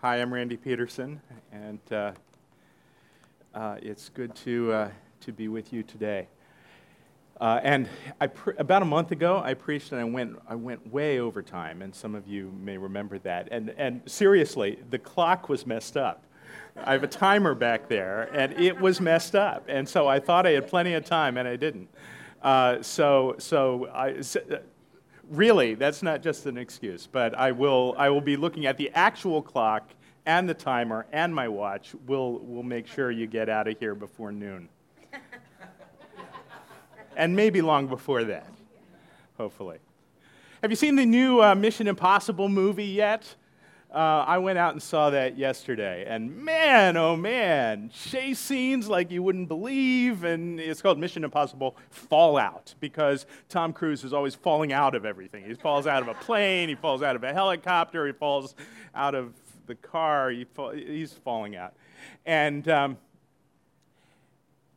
Hi, 0.00 0.20
I'm 0.20 0.32
Randy 0.32 0.56
Peterson, 0.56 1.20
and 1.50 1.80
uh, 1.90 2.12
uh, 3.52 3.78
it's 3.82 4.10
good 4.10 4.32
to, 4.36 4.72
uh, 4.72 4.90
to 5.22 5.32
be 5.32 5.48
with 5.48 5.72
you 5.72 5.82
today. 5.82 6.28
Uh, 7.40 7.58
and 7.64 7.88
pre- 8.34 8.54
about 8.58 8.82
a 8.82 8.84
month 8.84 9.10
ago, 9.10 9.42
I 9.44 9.54
preached 9.54 9.90
and 9.90 10.00
I 10.00 10.04
went, 10.04 10.38
I 10.48 10.54
went 10.54 10.92
way 10.92 11.18
over 11.18 11.42
time, 11.42 11.82
and 11.82 11.92
some 11.92 12.14
of 12.14 12.28
you 12.28 12.52
may 12.62 12.78
remember 12.78 13.18
that. 13.18 13.48
And, 13.50 13.70
and 13.70 14.00
seriously, 14.06 14.78
the 14.88 15.00
clock 15.00 15.48
was 15.48 15.66
messed 15.66 15.96
up. 15.96 16.22
I 16.76 16.92
have 16.92 17.02
a 17.02 17.08
timer 17.08 17.56
back 17.56 17.88
there, 17.88 18.30
and 18.32 18.52
it 18.52 18.80
was 18.80 19.00
messed 19.00 19.34
up. 19.34 19.64
And 19.66 19.88
so 19.88 20.06
I 20.06 20.20
thought 20.20 20.46
I 20.46 20.50
had 20.50 20.68
plenty 20.68 20.94
of 20.94 21.04
time, 21.04 21.36
and 21.36 21.48
I 21.48 21.56
didn't. 21.56 21.88
Uh, 22.40 22.80
so, 22.82 23.34
so 23.38 23.88
I, 23.92 24.20
really, 25.30 25.74
that's 25.74 26.02
not 26.02 26.22
just 26.22 26.46
an 26.46 26.56
excuse, 26.56 27.06
but 27.06 27.36
I 27.36 27.52
will, 27.52 27.94
I 27.98 28.10
will 28.10 28.20
be 28.20 28.36
looking 28.36 28.66
at 28.66 28.76
the 28.76 28.90
actual 28.94 29.42
clock 29.42 29.90
and 30.26 30.48
the 30.48 30.54
timer 30.54 31.06
and 31.12 31.34
my 31.34 31.48
watch. 31.48 31.94
We'll, 32.06 32.40
we'll 32.42 32.62
make 32.62 32.86
sure 32.86 33.10
you 33.10 33.26
get 33.26 33.48
out 33.48 33.68
of 33.68 33.78
here 33.78 33.94
before 33.94 34.32
noon. 34.32 34.68
and 37.16 37.34
maybe 37.34 37.62
long 37.62 37.86
before 37.86 38.24
that, 38.24 38.52
hopefully. 39.36 39.78
Have 40.62 40.70
you 40.70 40.76
seen 40.76 40.96
the 40.96 41.06
new 41.06 41.42
uh, 41.42 41.54
Mission 41.54 41.86
Impossible 41.86 42.48
movie 42.48 42.84
yet? 42.84 43.34
Uh, 43.90 44.22
I 44.26 44.36
went 44.36 44.58
out 44.58 44.74
and 44.74 44.82
saw 44.82 45.08
that 45.08 45.38
yesterday, 45.38 46.04
and 46.06 46.44
man, 46.44 46.98
oh 46.98 47.16
man, 47.16 47.88
chase 47.88 48.38
scenes 48.38 48.86
like 48.86 49.10
you 49.10 49.22
wouldn't 49.22 49.48
believe, 49.48 50.24
and 50.24 50.60
it's 50.60 50.82
called 50.82 50.98
Mission 50.98 51.24
Impossible 51.24 51.74
Fallout 51.88 52.74
because 52.80 53.24
Tom 53.48 53.72
Cruise 53.72 54.04
is 54.04 54.12
always 54.12 54.34
falling 54.34 54.74
out 54.74 54.94
of 54.94 55.06
everything. 55.06 55.42
He 55.42 55.54
falls 55.54 55.86
out 55.86 56.02
of 56.02 56.08
a 56.08 56.14
plane, 56.14 56.68
he 56.68 56.74
falls 56.74 57.02
out 57.02 57.16
of 57.16 57.24
a 57.24 57.32
helicopter, 57.32 58.06
he 58.06 58.12
falls 58.12 58.54
out 58.94 59.14
of 59.14 59.32
the 59.66 59.74
car, 59.74 60.28
he 60.28 60.46
he's 60.74 61.14
falling 61.14 61.56
out. 61.56 61.72
And 62.26 62.68
um, 62.68 62.98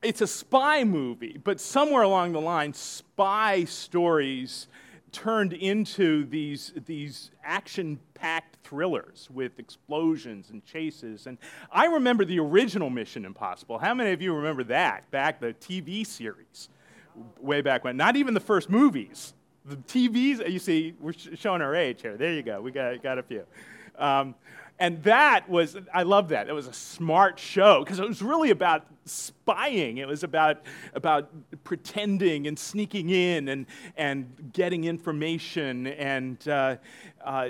it's 0.01 0.21
a 0.21 0.27
spy 0.27 0.85
movie, 0.85 1.37
but 1.43 1.59
somewhere 1.59 2.03
along 2.03 2.31
the 2.31 2.41
line, 2.41 2.73
spy 2.73 3.65
stories 3.65 4.67
turned 5.11 5.53
into 5.53 6.25
these, 6.25 6.71
these 6.85 7.31
action 7.43 7.99
packed 8.13 8.50
thrillers 8.63 9.29
with 9.31 9.59
explosions 9.59 10.49
and 10.49 10.63
chases. 10.65 11.27
And 11.27 11.37
I 11.71 11.85
remember 11.85 12.25
the 12.25 12.39
original 12.39 12.89
Mission 12.89 13.25
Impossible. 13.25 13.79
How 13.79 13.93
many 13.93 14.11
of 14.11 14.21
you 14.21 14.33
remember 14.33 14.63
that? 14.65 15.09
Back 15.11 15.39
the 15.39 15.53
TV 15.53 16.05
series, 16.05 16.69
way 17.39 17.61
back 17.61 17.83
when. 17.83 17.97
Not 17.97 18.15
even 18.15 18.33
the 18.33 18.39
first 18.39 18.69
movies. 18.69 19.33
The 19.65 19.75
TVs, 19.75 20.49
you 20.51 20.59
see, 20.59 20.95
we're 20.99 21.13
showing 21.13 21.61
our 21.61 21.75
age 21.75 22.01
here. 22.01 22.17
There 22.17 22.33
you 22.33 22.41
go. 22.41 22.61
We 22.61 22.71
got, 22.71 23.01
got 23.03 23.19
a 23.19 23.23
few. 23.23 23.43
Um, 23.97 24.35
and 24.81 25.03
that 25.03 25.47
was, 25.47 25.77
I 25.93 26.01
love 26.01 26.29
that. 26.29 26.49
It 26.49 26.53
was 26.53 26.65
a 26.65 26.73
smart 26.73 27.37
show 27.37 27.83
because 27.83 27.99
it 27.99 28.07
was 28.07 28.23
really 28.23 28.49
about 28.49 28.87
spying. 29.05 29.97
It 29.97 30.07
was 30.07 30.23
about, 30.23 30.63
about 30.95 31.29
pretending 31.63 32.47
and 32.47 32.57
sneaking 32.57 33.11
in 33.11 33.47
and, 33.49 33.67
and 33.95 34.51
getting 34.53 34.85
information 34.85 35.85
and 35.85 36.47
uh, 36.47 36.77
uh, 37.23 37.47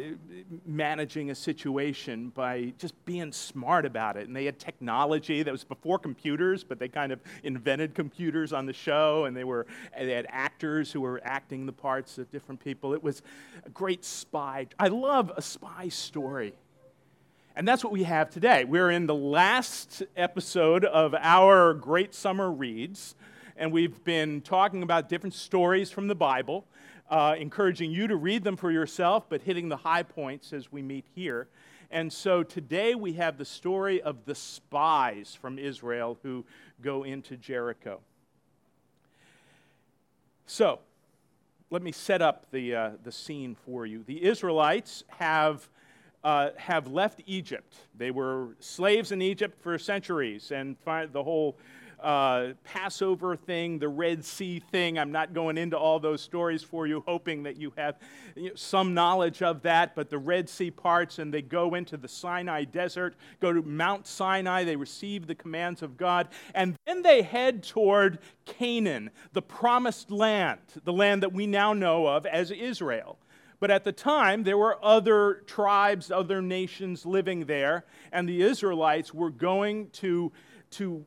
managing 0.66 1.32
a 1.32 1.36
situation 1.36 2.30
by 2.30 2.74
just 2.78 2.94
being 3.06 3.32
smart 3.32 3.86
about 3.86 4.18
it. 4.18 4.28
And 4.28 4.36
they 4.36 4.46
had 4.46 4.60
technology 4.60 5.44
that 5.44 5.52
was 5.52 5.64
before 5.64 6.00
computers, 6.00 6.64
but 6.64 6.80
they 6.80 6.88
kind 6.88 7.12
of 7.12 7.20
invented 7.44 7.96
computers 7.96 8.54
on 8.54 8.66
the 8.66 8.74
show, 8.74 9.26
and 9.26 9.36
they, 9.36 9.44
were, 9.44 9.66
they 9.98 10.12
had 10.12 10.28
actors 10.30 10.92
who 10.92 11.02
were 11.02 11.22
acting 11.24 11.66
the 11.66 11.72
parts 11.72 12.18
of 12.18 12.32
different 12.32 12.64
people. 12.64 12.94
It 12.94 13.04
was 13.04 13.22
a 13.66 13.70
great 13.70 14.06
spy. 14.06 14.68
I 14.80 14.88
love 14.88 15.32
a 15.36 15.42
spy 15.42 15.90
story. 15.90 16.54
And 17.56 17.68
that's 17.68 17.84
what 17.84 17.92
we 17.92 18.04
have 18.04 18.30
today. 18.30 18.64
We're 18.64 18.92
in 18.92 19.08
the 19.08 19.16
last 19.16 20.04
episode 20.16 20.86
of 20.86 21.14
our 21.14 21.74
Great 21.74 22.14
Summer 22.14 22.50
Reads, 22.50 23.16
and 23.58 23.74
we've 23.74 24.04
been 24.06 24.42
talking 24.42 24.84
about 24.84 25.10
different 25.10 25.34
stories 25.34 25.92
from 25.92 26.08
the 26.08 26.16
Bible, 26.16 26.66
uh, 27.12 27.36
encouraging 27.38 27.92
you 27.92 28.08
to 28.08 28.16
read 28.16 28.44
them 28.44 28.56
for 28.56 28.72
yourself, 28.72 29.26
but 29.30 29.42
hitting 29.42 29.70
the 29.70 29.78
high 29.78 30.04
points 30.04 30.54
as 30.54 30.72
we 30.72 30.82
meet 30.82 31.06
here. 31.14 31.48
And 31.92 32.12
so 32.12 32.42
today 32.42 32.96
we 32.96 33.14
have 33.14 33.38
the 33.38 33.46
story 33.46 34.02
of 34.02 34.24
the 34.26 34.34
spies 34.34 35.38
from 35.40 35.60
Israel 35.60 36.18
who 36.24 36.46
go 36.82 37.04
into 37.04 37.36
Jericho. 37.36 38.00
So, 40.46 40.80
let 41.70 41.82
me 41.82 41.92
set 41.92 42.22
up 42.22 42.48
the, 42.52 42.76
uh, 42.76 42.90
the 43.04 43.12
scene 43.12 43.56
for 43.56 43.86
you. 43.86 44.04
The 44.06 44.24
Israelites 44.24 45.04
have 45.08 45.70
uh, 46.24 46.50
have 46.58 46.88
left 46.88 47.22
Egypt. 47.26 47.76
They 47.98 48.12
were 48.12 48.50
slaves 48.60 49.12
in 49.12 49.22
Egypt 49.22 49.60
for 49.62 49.78
centuries, 49.78 50.52
and 50.52 50.76
the 50.86 51.24
whole 51.24 51.58
uh, 52.02 52.54
Passover 52.64 53.36
thing, 53.36 53.80
the 53.80 53.88
Red 53.88 54.26
Sea 54.26 54.60
thing. 54.60 54.98
I'm 54.98 55.12
not 55.12 55.34
going 55.34 55.58
into 55.58 55.78
all 55.78 56.00
those 56.00 56.22
stories 56.22 56.64
for 56.64 56.88
you, 56.88 57.04
hoping 57.08 57.44
that 57.44 57.58
you 57.58 57.74
have 57.78 57.98
you 58.36 58.50
know, 58.50 58.56
some 58.56 58.94
knowledge 58.94 59.42
of 59.42 59.62
that. 59.64 59.96
But 59.96 60.10
the 60.10 60.18
Red 60.18 60.50
Sea 60.50 60.72
parts, 60.72 61.20
and 61.20 61.34
they 61.34 61.42
go 61.42 61.76
into 61.76 61.98
the 61.98 62.08
Sinai 62.08 62.64
desert, 62.64 63.16
go 63.40 63.54
to 63.54 63.62
Mount 63.62 64.08
Sinai, 64.08 64.64
they 64.64 64.76
receive 64.76 65.28
the 65.28 65.36
commands 65.36 65.82
of 65.82 65.98
God, 65.98 66.28
and 66.54 66.76
then 66.86 67.02
they 67.02 67.22
head 67.22 67.64
toward 67.64 68.20
Canaan, 68.46 69.12
the 69.34 69.42
promised 69.42 70.12
land, 70.12 70.60
the 70.84 70.94
land 70.94 71.24
that 71.24 71.34
we 71.34 71.48
now 71.48 71.74
know 71.74 72.08
of 72.08 72.26
as 72.26 72.52
Israel. 72.52 73.18
But 73.62 73.70
at 73.70 73.84
the 73.84 73.92
time, 73.92 74.44
there 74.44 74.58
were 74.58 74.84
other 74.84 75.44
tribes, 75.46 76.10
other 76.10 76.42
nations 76.42 77.06
living 77.06 77.46
there, 77.46 77.86
and 78.12 78.28
the 78.28 78.42
Israelites 78.42 79.14
were 79.14 79.30
going 79.30 79.92
to, 79.92 80.32
to 80.72 81.06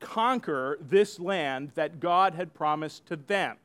conquer 0.00 0.78
this 0.80 1.18
land 1.18 1.72
that 1.74 2.00
God 2.00 2.34
had 2.34 2.54
promised 2.54 3.06
to 3.06 3.16
them. 3.16 3.56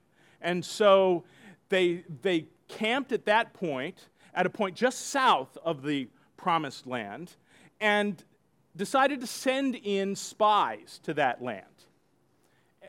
And 0.42 0.64
so 0.64 1.24
they, 1.70 2.04
they 2.22 2.48
camped 2.68 3.12
at 3.12 3.26
that 3.26 3.54
point, 3.54 4.10
at 4.34 4.46
a 4.46 4.50
point 4.50 4.76
just 4.76 5.08
south 5.08 5.58
of 5.64 5.84
the 5.84 6.08
promised 6.38 6.88
land, 6.88 7.36
and 7.80 8.24
decided 8.76 9.22
to 9.22 9.28
send 9.28 9.76
in 9.76 10.16
spies 10.16 11.00
to 11.04 11.14
that 11.14 11.42
land 11.42 11.66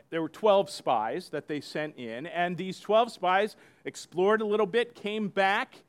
there 0.09 0.21
were 0.21 0.29
12 0.29 0.69
spies 0.69 1.29
that 1.29 1.47
they 1.47 1.59
sent 1.59 1.95
in, 1.97 2.25
and 2.27 2.57
these 2.57 2.79
12 2.79 3.11
spies 3.11 3.55
explored 3.85 4.41
a 4.41 4.45
little 4.45 4.65
bit, 4.65 4.95
came 4.95 5.27
back, 5.27 5.83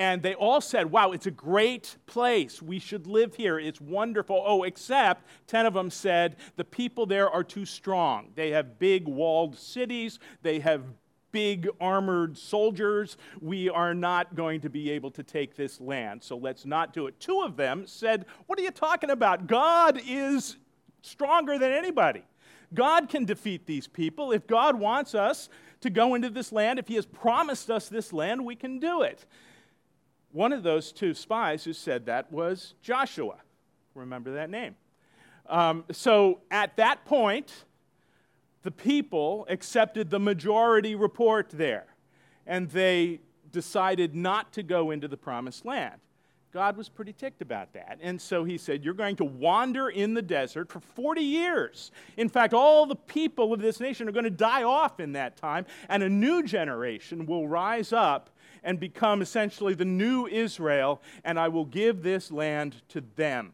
and 0.00 0.22
they 0.22 0.34
all 0.34 0.62
said, 0.62 0.90
Wow, 0.90 1.12
it's 1.12 1.26
a 1.26 1.30
great 1.30 1.96
place. 2.06 2.62
We 2.62 2.78
should 2.78 3.06
live 3.06 3.34
here. 3.34 3.58
It's 3.58 3.82
wonderful. 3.82 4.42
Oh, 4.46 4.62
except 4.62 5.26
10 5.46 5.66
of 5.66 5.74
them 5.74 5.90
said, 5.90 6.36
The 6.56 6.64
people 6.64 7.04
there 7.04 7.28
are 7.28 7.44
too 7.44 7.66
strong. 7.66 8.30
They 8.34 8.50
have 8.52 8.78
big 8.78 9.06
walled 9.06 9.58
cities, 9.58 10.18
they 10.40 10.60
have 10.60 10.84
big 11.32 11.68
armored 11.82 12.38
soldiers. 12.38 13.18
We 13.42 13.68
are 13.68 13.92
not 13.92 14.34
going 14.34 14.62
to 14.62 14.70
be 14.70 14.90
able 14.90 15.10
to 15.10 15.22
take 15.22 15.54
this 15.54 15.82
land, 15.82 16.22
so 16.22 16.34
let's 16.34 16.64
not 16.64 16.94
do 16.94 17.06
it. 17.06 17.20
Two 17.20 17.42
of 17.42 17.58
them 17.58 17.86
said, 17.86 18.24
What 18.46 18.58
are 18.58 18.62
you 18.62 18.70
talking 18.70 19.10
about? 19.10 19.48
God 19.48 20.00
is 20.06 20.56
stronger 21.02 21.58
than 21.58 21.72
anybody. 21.72 22.24
God 22.72 23.10
can 23.10 23.26
defeat 23.26 23.66
these 23.66 23.86
people. 23.86 24.32
If 24.32 24.46
God 24.46 24.76
wants 24.76 25.14
us 25.14 25.50
to 25.82 25.90
go 25.90 26.14
into 26.14 26.30
this 26.30 26.52
land, 26.52 26.78
if 26.78 26.88
He 26.88 26.94
has 26.94 27.04
promised 27.04 27.70
us 27.70 27.90
this 27.90 28.14
land, 28.14 28.46
we 28.46 28.56
can 28.56 28.78
do 28.78 29.02
it. 29.02 29.26
One 30.32 30.52
of 30.52 30.62
those 30.62 30.92
two 30.92 31.14
spies 31.14 31.64
who 31.64 31.72
said 31.72 32.06
that 32.06 32.30
was 32.32 32.74
Joshua. 32.82 33.36
Remember 33.94 34.32
that 34.34 34.50
name. 34.50 34.76
Um, 35.48 35.84
so 35.90 36.40
at 36.50 36.76
that 36.76 37.04
point, 37.04 37.64
the 38.62 38.70
people 38.70 39.46
accepted 39.48 40.10
the 40.10 40.20
majority 40.20 40.94
report 40.94 41.50
there, 41.50 41.86
and 42.46 42.70
they 42.70 43.20
decided 43.50 44.14
not 44.14 44.52
to 44.52 44.62
go 44.62 44.90
into 44.90 45.08
the 45.08 45.16
promised 45.16 45.64
land. 45.64 46.00
God 46.52 46.76
was 46.76 46.88
pretty 46.88 47.12
ticked 47.12 47.42
about 47.42 47.72
that. 47.74 47.98
And 48.02 48.20
so 48.20 48.42
he 48.42 48.58
said, 48.58 48.84
You're 48.84 48.94
going 48.94 49.16
to 49.16 49.24
wander 49.24 49.88
in 49.88 50.14
the 50.14 50.22
desert 50.22 50.68
for 50.68 50.80
40 50.80 51.20
years. 51.20 51.92
In 52.16 52.28
fact, 52.28 52.54
all 52.54 52.86
the 52.86 52.96
people 52.96 53.52
of 53.52 53.60
this 53.60 53.78
nation 53.78 54.08
are 54.08 54.12
going 54.12 54.24
to 54.24 54.30
die 54.30 54.64
off 54.64 54.98
in 54.98 55.12
that 55.12 55.36
time, 55.36 55.64
and 55.88 56.02
a 56.02 56.08
new 56.08 56.42
generation 56.42 57.24
will 57.26 57.46
rise 57.46 57.92
up 57.92 58.30
and 58.62 58.78
become 58.78 59.22
essentially 59.22 59.74
the 59.74 59.84
new 59.84 60.26
Israel, 60.26 61.02
and 61.24 61.38
I 61.38 61.48
will 61.48 61.64
give 61.64 62.02
this 62.02 62.30
land 62.30 62.82
to 62.88 63.02
them. 63.16 63.52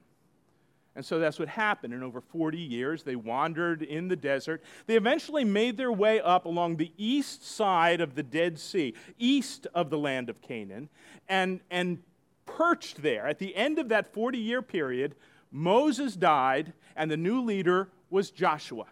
And 0.96 1.04
so 1.04 1.18
that's 1.18 1.38
what 1.38 1.48
happened. 1.48 1.92
In 1.92 2.02
over 2.02 2.22
40 2.22 2.56
years, 2.56 3.02
they 3.02 3.16
wandered 3.16 3.82
in 3.82 4.08
the 4.08 4.16
desert. 4.16 4.62
They 4.86 4.96
eventually 4.96 5.44
made 5.44 5.76
their 5.76 5.92
way 5.92 6.20
up 6.20 6.46
along 6.46 6.76
the 6.76 6.90
east 6.96 7.46
side 7.46 8.00
of 8.00 8.14
the 8.14 8.22
Dead 8.22 8.58
Sea, 8.58 8.94
east 9.18 9.66
of 9.74 9.90
the 9.90 9.98
land 9.98 10.30
of 10.30 10.40
Canaan, 10.40 10.88
and, 11.28 11.60
and 11.70 11.98
perched 12.46 13.02
there. 13.02 13.26
At 13.26 13.38
the 13.38 13.54
end 13.54 13.78
of 13.78 13.90
that 13.90 14.12
40 14.14 14.38
year 14.38 14.62
period, 14.62 15.14
Moses 15.52 16.16
died, 16.16 16.72
and 16.96 17.10
the 17.10 17.16
new 17.16 17.42
leader 17.42 17.88
was 18.08 18.30
Joshua. 18.30 18.86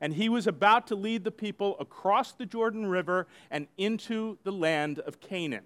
And 0.00 0.14
he 0.14 0.28
was 0.28 0.46
about 0.46 0.86
to 0.88 0.94
lead 0.94 1.24
the 1.24 1.30
people 1.30 1.76
across 1.80 2.32
the 2.32 2.46
Jordan 2.46 2.86
River 2.86 3.26
and 3.50 3.66
into 3.76 4.38
the 4.44 4.52
land 4.52 4.98
of 5.00 5.20
Canaan. 5.20 5.64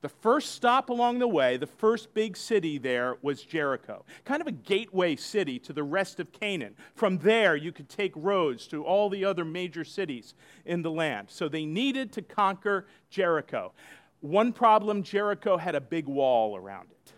The 0.00 0.08
first 0.08 0.52
stop 0.52 0.90
along 0.90 1.18
the 1.18 1.26
way, 1.26 1.56
the 1.56 1.66
first 1.66 2.14
big 2.14 2.36
city 2.36 2.78
there 2.78 3.16
was 3.20 3.42
Jericho, 3.42 4.04
kind 4.24 4.40
of 4.40 4.46
a 4.46 4.52
gateway 4.52 5.16
city 5.16 5.58
to 5.60 5.72
the 5.72 5.82
rest 5.82 6.20
of 6.20 6.30
Canaan. 6.30 6.76
From 6.94 7.18
there, 7.18 7.56
you 7.56 7.72
could 7.72 7.88
take 7.88 8.12
roads 8.14 8.68
to 8.68 8.84
all 8.84 9.10
the 9.10 9.24
other 9.24 9.44
major 9.44 9.82
cities 9.82 10.34
in 10.64 10.82
the 10.82 10.90
land. 10.90 11.28
So 11.30 11.48
they 11.48 11.66
needed 11.66 12.12
to 12.12 12.22
conquer 12.22 12.86
Jericho. 13.10 13.72
One 14.20 14.52
problem 14.52 15.02
Jericho 15.02 15.56
had 15.56 15.74
a 15.74 15.80
big 15.80 16.06
wall 16.06 16.56
around 16.56 16.90
it, 16.92 17.12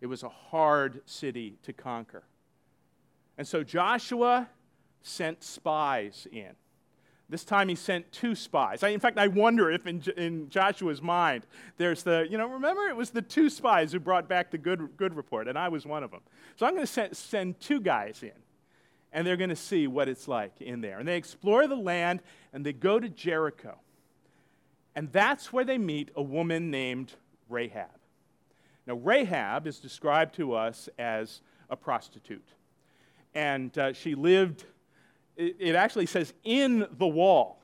it 0.00 0.06
was 0.06 0.22
a 0.22 0.28
hard 0.28 1.02
city 1.06 1.58
to 1.64 1.72
conquer. 1.72 2.22
And 3.38 3.48
so 3.48 3.64
Joshua 3.64 4.48
sent 5.02 5.42
spies 5.42 6.26
in. 6.30 6.54
This 7.28 7.44
time 7.44 7.68
he 7.68 7.76
sent 7.76 8.10
two 8.10 8.34
spies. 8.34 8.82
I, 8.82 8.88
in 8.88 8.98
fact, 8.98 9.16
I 9.16 9.28
wonder 9.28 9.70
if 9.70 9.86
in, 9.86 10.02
in 10.16 10.50
Joshua's 10.50 11.00
mind 11.00 11.46
there's 11.76 12.02
the, 12.02 12.26
you 12.28 12.36
know, 12.36 12.48
remember 12.48 12.88
it 12.88 12.96
was 12.96 13.10
the 13.10 13.22
two 13.22 13.48
spies 13.48 13.92
who 13.92 14.00
brought 14.00 14.28
back 14.28 14.50
the 14.50 14.58
good, 14.58 14.96
good 14.96 15.14
report, 15.14 15.46
and 15.46 15.56
I 15.56 15.68
was 15.68 15.86
one 15.86 16.02
of 16.02 16.10
them. 16.10 16.22
So 16.56 16.66
I'm 16.66 16.74
going 16.74 16.84
to 16.84 16.92
send, 16.92 17.16
send 17.16 17.60
two 17.60 17.80
guys 17.80 18.24
in, 18.24 18.32
and 19.12 19.24
they're 19.24 19.36
going 19.36 19.50
to 19.50 19.56
see 19.56 19.86
what 19.86 20.08
it's 20.08 20.26
like 20.26 20.60
in 20.60 20.80
there. 20.80 20.98
And 20.98 21.06
they 21.06 21.16
explore 21.16 21.68
the 21.68 21.76
land, 21.76 22.20
and 22.52 22.66
they 22.66 22.72
go 22.72 22.98
to 22.98 23.08
Jericho. 23.08 23.78
And 24.96 25.12
that's 25.12 25.52
where 25.52 25.64
they 25.64 25.78
meet 25.78 26.10
a 26.16 26.22
woman 26.22 26.68
named 26.68 27.14
Rahab. 27.48 27.90
Now, 28.88 28.94
Rahab 28.94 29.68
is 29.68 29.78
described 29.78 30.34
to 30.34 30.54
us 30.54 30.88
as 30.98 31.42
a 31.68 31.76
prostitute. 31.76 32.48
And 33.36 33.76
uh, 33.78 33.92
she 33.92 34.16
lived 34.16 34.64
it, 35.40 35.56
it 35.58 35.74
actually 35.74 36.06
says 36.06 36.32
in 36.44 36.86
the 36.98 37.06
wall. 37.06 37.58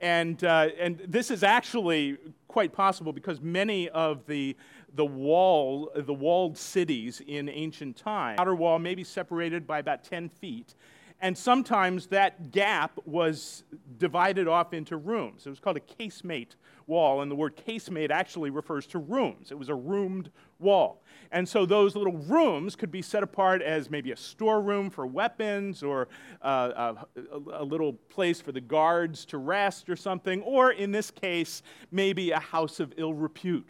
And, 0.00 0.42
uh, 0.44 0.68
and 0.78 1.00
this 1.06 1.30
is 1.30 1.42
actually 1.42 2.16
quite 2.48 2.72
possible 2.72 3.12
because 3.12 3.40
many 3.40 3.88
of 3.90 4.26
the, 4.26 4.56
the, 4.94 5.04
wall, 5.04 5.90
the 5.94 6.14
walled 6.14 6.56
cities 6.56 7.22
in 7.26 7.48
ancient 7.48 7.96
time, 7.96 8.36
outer 8.38 8.54
wall 8.54 8.78
may 8.78 8.94
be 8.94 9.04
separated 9.04 9.66
by 9.66 9.78
about 9.78 10.04
10 10.04 10.30
feet. 10.30 10.74
And 11.22 11.36
sometimes 11.36 12.06
that 12.08 12.50
gap 12.50 12.98
was 13.04 13.64
divided 13.98 14.48
off 14.48 14.72
into 14.72 14.96
rooms. 14.96 15.46
It 15.46 15.50
was 15.50 15.60
called 15.60 15.76
a 15.76 15.80
casemate 15.80 16.56
wall, 16.86 17.20
and 17.20 17.30
the 17.30 17.34
word 17.34 17.56
casemate 17.56 18.10
actually 18.10 18.48
refers 18.48 18.86
to 18.88 18.98
rooms. 18.98 19.50
It 19.50 19.58
was 19.58 19.68
a 19.68 19.74
roomed 19.74 20.30
wall. 20.58 21.02
And 21.30 21.46
so 21.46 21.66
those 21.66 21.94
little 21.94 22.16
rooms 22.16 22.74
could 22.74 22.90
be 22.90 23.02
set 23.02 23.22
apart 23.22 23.60
as 23.60 23.90
maybe 23.90 24.12
a 24.12 24.16
storeroom 24.16 24.88
for 24.88 25.06
weapons 25.06 25.82
or 25.82 26.08
uh, 26.40 26.94
a, 27.16 27.38
a, 27.52 27.64
little 27.64 27.92
place 28.08 28.40
for 28.40 28.52
the 28.52 28.60
guards 28.60 29.26
to 29.26 29.38
rest 29.38 29.90
or 29.90 29.96
something, 29.96 30.42
or 30.42 30.72
in 30.72 30.90
this 30.90 31.10
case, 31.10 31.62
maybe 31.90 32.30
a 32.30 32.40
house 32.40 32.80
of 32.80 32.94
ill 32.96 33.14
repute 33.14 33.68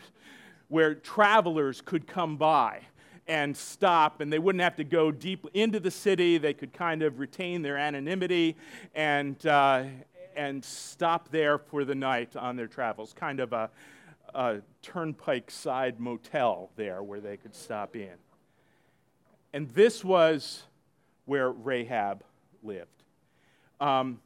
where 0.68 0.94
travelers 0.94 1.80
could 1.80 2.06
come 2.06 2.36
by 2.36 2.80
and 3.30 3.56
stop, 3.56 4.20
and 4.20 4.32
they 4.32 4.40
wouldn't 4.40 4.60
have 4.60 4.74
to 4.74 4.82
go 4.82 5.12
deep 5.12 5.46
into 5.54 5.78
the 5.78 5.90
city. 5.90 6.36
They 6.36 6.52
could 6.52 6.72
kind 6.72 7.00
of 7.04 7.20
retain 7.20 7.62
their 7.62 7.76
anonymity 7.76 8.56
and, 8.92 9.46
uh, 9.46 9.84
and 10.34 10.64
stop 10.64 11.28
there 11.30 11.56
for 11.56 11.84
the 11.84 11.94
night 11.94 12.34
on 12.34 12.56
their 12.56 12.66
travels. 12.66 13.12
Kind 13.12 13.38
of 13.38 13.52
a, 13.52 13.70
a 14.34 14.56
turnpike 14.82 15.48
side 15.48 16.00
motel 16.00 16.70
there 16.74 17.04
where 17.04 17.20
they 17.20 17.36
could 17.36 17.54
stop 17.54 17.94
in. 17.94 18.16
And 19.52 19.70
this 19.70 20.04
was 20.04 20.64
where 21.24 21.52
Rahab 21.52 22.24
lived. 22.64 23.04
Um, 23.80 24.18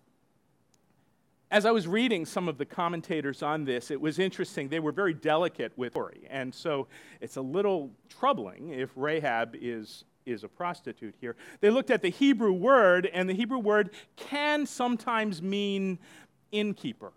as 1.54 1.64
I 1.64 1.70
was 1.70 1.86
reading 1.86 2.26
some 2.26 2.48
of 2.48 2.58
the 2.58 2.64
commentators 2.64 3.40
on 3.40 3.64
this, 3.64 3.92
it 3.92 4.00
was 4.00 4.18
interesting. 4.18 4.68
They 4.68 4.80
were 4.80 4.90
very 4.90 5.14
delicate 5.14 5.70
with 5.76 5.92
story. 5.92 6.26
And 6.28 6.52
so 6.52 6.88
it's 7.20 7.36
a 7.36 7.40
little 7.40 7.92
troubling 8.08 8.70
if 8.70 8.90
Rahab 8.96 9.54
is, 9.54 10.02
is 10.26 10.42
a 10.42 10.48
prostitute 10.48 11.14
here. 11.20 11.36
They 11.60 11.70
looked 11.70 11.92
at 11.92 12.02
the 12.02 12.08
Hebrew 12.08 12.52
word, 12.52 13.06
and 13.06 13.30
the 13.30 13.34
Hebrew 13.34 13.60
word 13.60 13.90
can 14.16 14.66
sometimes 14.66 15.42
mean 15.42 16.00
innkeeper, 16.50 17.12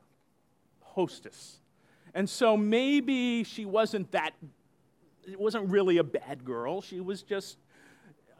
hostess. 0.81 1.57
And 2.13 2.29
so 2.29 2.55
maybe 2.55 3.43
she 3.43 3.65
wasn't 3.65 4.11
that, 4.11 4.35
it 5.27 5.39
wasn't 5.39 5.67
really 5.67 5.97
a 5.97 6.03
bad 6.03 6.45
girl. 6.45 6.83
She 6.83 6.99
was 6.99 7.23
just 7.23 7.57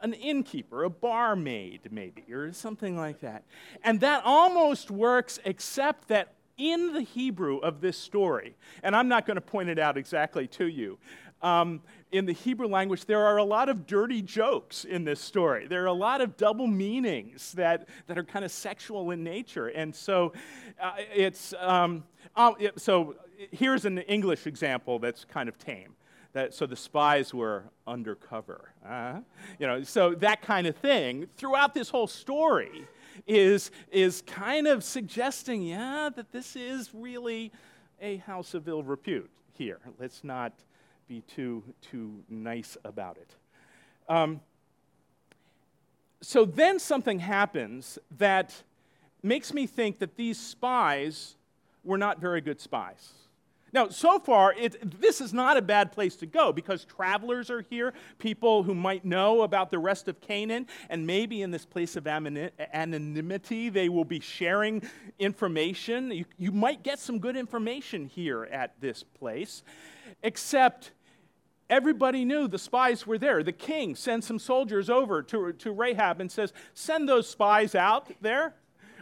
an 0.00 0.12
innkeeper, 0.14 0.84
a 0.84 0.90
barmaid, 0.90 1.80
maybe, 1.90 2.24
or 2.32 2.52
something 2.52 2.96
like 2.96 3.20
that. 3.20 3.44
And 3.84 4.00
that 4.00 4.22
almost 4.24 4.90
works, 4.90 5.38
except 5.44 6.08
that 6.08 6.34
in 6.56 6.92
the 6.92 7.02
Hebrew 7.02 7.58
of 7.58 7.80
this 7.80 7.96
story, 7.96 8.56
and 8.82 8.94
I'm 8.96 9.08
not 9.08 9.26
going 9.26 9.36
to 9.36 9.40
point 9.40 9.68
it 9.68 9.78
out 9.78 9.96
exactly 9.96 10.46
to 10.48 10.66
you, 10.66 10.98
um, 11.40 11.82
in 12.10 12.24
the 12.24 12.32
Hebrew 12.32 12.66
language, 12.66 13.04
there 13.04 13.24
are 13.24 13.36
a 13.36 13.44
lot 13.44 13.68
of 13.68 13.86
dirty 13.86 14.22
jokes 14.22 14.84
in 14.84 15.04
this 15.04 15.20
story. 15.20 15.66
There 15.68 15.82
are 15.84 15.86
a 15.86 15.92
lot 15.92 16.20
of 16.20 16.36
double 16.36 16.66
meanings 16.66 17.52
that, 17.52 17.88
that 18.06 18.18
are 18.18 18.24
kind 18.24 18.44
of 18.44 18.50
sexual 18.50 19.10
in 19.10 19.22
nature. 19.22 19.68
And 19.68 19.94
so 19.94 20.32
uh, 20.80 20.94
it's, 21.14 21.54
um, 21.60 22.04
uh, 22.34 22.52
so 22.76 23.14
here's 23.52 23.84
an 23.84 23.98
English 23.98 24.46
example 24.46 24.98
that's 24.98 25.24
kind 25.24 25.48
of 25.48 25.58
tame 25.58 25.94
that, 26.32 26.54
so 26.54 26.66
the 26.66 26.76
spies 26.76 27.32
were 27.32 27.64
undercover. 27.86 28.72
Uh, 28.86 29.20
you 29.58 29.66
know, 29.66 29.82
so 29.82 30.14
that 30.16 30.42
kind 30.42 30.66
of 30.66 30.76
thing 30.76 31.26
throughout 31.36 31.74
this 31.74 31.88
whole 31.88 32.06
story 32.06 32.86
is, 33.26 33.70
is 33.90 34.22
kind 34.26 34.66
of 34.66 34.84
suggesting, 34.84 35.62
yeah, 35.62 36.10
that 36.14 36.30
this 36.32 36.54
is 36.56 36.90
really 36.94 37.50
a 38.00 38.18
house 38.18 38.54
of 38.54 38.68
ill 38.68 38.82
repute 38.82 39.30
here. 39.54 39.80
Let's 39.98 40.22
not 40.22 40.52
be 41.08 41.22
too, 41.22 41.64
too 41.80 42.22
nice 42.28 42.76
about 42.84 43.16
it. 43.16 43.34
Um, 44.08 44.40
so 46.20 46.44
then 46.44 46.78
something 46.78 47.18
happens 47.18 47.98
that 48.18 48.62
makes 49.22 49.52
me 49.52 49.66
think 49.66 49.98
that 49.98 50.16
these 50.16 50.38
spies 50.38 51.36
were 51.84 51.98
not 51.98 52.20
very 52.20 52.40
good 52.40 52.60
spies. 52.60 53.12
Now, 53.72 53.88
so 53.88 54.18
far, 54.18 54.54
it, 54.54 55.00
this 55.00 55.20
is 55.20 55.32
not 55.32 55.56
a 55.56 55.62
bad 55.62 55.92
place 55.92 56.16
to 56.16 56.26
go 56.26 56.52
because 56.52 56.84
travelers 56.84 57.50
are 57.50 57.60
here, 57.60 57.92
people 58.18 58.62
who 58.62 58.74
might 58.74 59.04
know 59.04 59.42
about 59.42 59.70
the 59.70 59.78
rest 59.78 60.08
of 60.08 60.20
Canaan, 60.20 60.66
and 60.88 61.06
maybe 61.06 61.42
in 61.42 61.50
this 61.50 61.66
place 61.66 61.96
of 61.96 62.06
anonymity, 62.06 63.68
they 63.68 63.88
will 63.88 64.04
be 64.04 64.20
sharing 64.20 64.82
information. 65.18 66.10
You, 66.10 66.24
you 66.38 66.52
might 66.52 66.82
get 66.82 66.98
some 66.98 67.18
good 67.18 67.36
information 67.36 68.06
here 68.06 68.44
at 68.44 68.80
this 68.80 69.02
place, 69.02 69.62
except 70.22 70.92
everybody 71.68 72.24
knew 72.24 72.48
the 72.48 72.58
spies 72.58 73.06
were 73.06 73.18
there. 73.18 73.42
The 73.42 73.52
king 73.52 73.94
sends 73.94 74.26
some 74.26 74.38
soldiers 74.38 74.88
over 74.88 75.22
to, 75.24 75.52
to 75.52 75.72
Rahab 75.72 76.20
and 76.20 76.32
says, 76.32 76.52
Send 76.72 77.08
those 77.08 77.28
spies 77.28 77.74
out 77.74 78.10
there. 78.22 78.54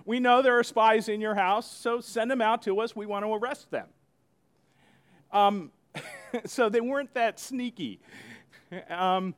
We 0.05 0.21
know 0.21 0.41
there 0.41 0.59
are 0.59 0.65
spies 0.65 1.09
in 1.09 1.21
your 1.21 1.35
house, 1.35 1.71
so 1.71 2.01
send 2.01 2.31
them 2.31 2.41
out 2.41 2.63
to 2.63 2.81
us. 2.81 2.95
We 2.95 3.07
want 3.07 3.25
to 3.25 3.35
arrest 3.35 3.71
them. 3.71 3.87
Um, 5.37 5.71
so 6.47 6.69
they 6.69 6.81
weren't 6.81 7.13
that 7.15 7.39
sneaky. 7.39 8.01
Um, 8.89 9.35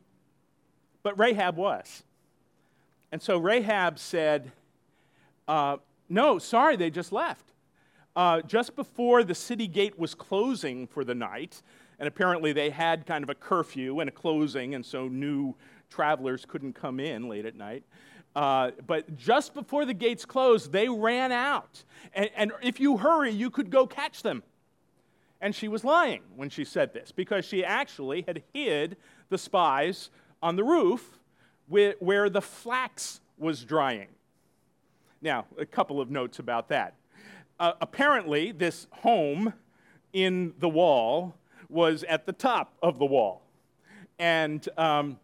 but 1.02 1.18
Rahab 1.18 1.56
was. 1.56 2.04
And 3.10 3.20
so 3.20 3.38
Rahab 3.38 3.98
said, 3.98 4.52
uh, 5.48 5.78
No, 6.08 6.38
sorry, 6.38 6.76
they 6.76 6.90
just 6.90 7.12
left. 7.12 7.52
Uh, 8.14 8.42
just 8.42 8.76
before 8.76 9.22
the 9.24 9.34
city 9.34 9.66
gate 9.66 9.98
was 9.98 10.14
closing 10.14 10.86
for 10.86 11.04
the 11.04 11.14
night, 11.14 11.62
and 11.98 12.08
apparently 12.08 12.52
they 12.52 12.70
had 12.70 13.06
kind 13.06 13.22
of 13.22 13.30
a 13.30 13.34
curfew 13.34 14.00
and 14.00 14.08
a 14.08 14.12
closing, 14.12 14.74
and 14.74 14.84
so 14.84 15.08
new 15.08 15.54
travelers 15.90 16.44
couldn't 16.44 16.74
come 16.74 17.00
in 17.00 17.28
late 17.28 17.46
at 17.46 17.56
night. 17.56 17.84
Uh, 18.36 18.70
but 18.86 19.16
just 19.16 19.54
before 19.54 19.84
the 19.84 19.94
gates 19.94 20.24
closed, 20.24 20.72
they 20.72 20.88
ran 20.88 21.32
out. 21.32 21.82
And, 22.12 22.30
and 22.36 22.52
if 22.62 22.78
you 22.78 22.96
hurry, 22.98 23.32
you 23.32 23.50
could 23.50 23.70
go 23.70 23.86
catch 23.86 24.22
them. 24.22 24.42
And 25.40 25.54
she 25.54 25.68
was 25.68 25.84
lying 25.84 26.22
when 26.34 26.50
she 26.50 26.64
said 26.64 26.92
this 26.92 27.12
because 27.12 27.44
she 27.44 27.64
actually 27.64 28.22
had 28.22 28.42
hid 28.52 28.96
the 29.28 29.38
spies 29.38 30.10
on 30.42 30.56
the 30.56 30.64
roof 30.64 31.18
where 31.68 32.30
the 32.30 32.40
flax 32.40 33.20
was 33.36 33.64
drying. 33.64 34.08
Now, 35.20 35.46
a 35.58 35.66
couple 35.66 36.00
of 36.00 36.10
notes 36.10 36.38
about 36.38 36.68
that. 36.68 36.94
Uh, 37.60 37.72
apparently, 37.80 38.52
this 38.52 38.86
home 38.90 39.52
in 40.12 40.54
the 40.58 40.68
wall 40.68 41.34
was 41.68 42.04
at 42.04 42.24
the 42.24 42.32
top 42.32 42.72
of 42.82 42.98
the 42.98 43.04
wall. 43.04 43.42
And 44.18 44.66
um, 44.78 45.18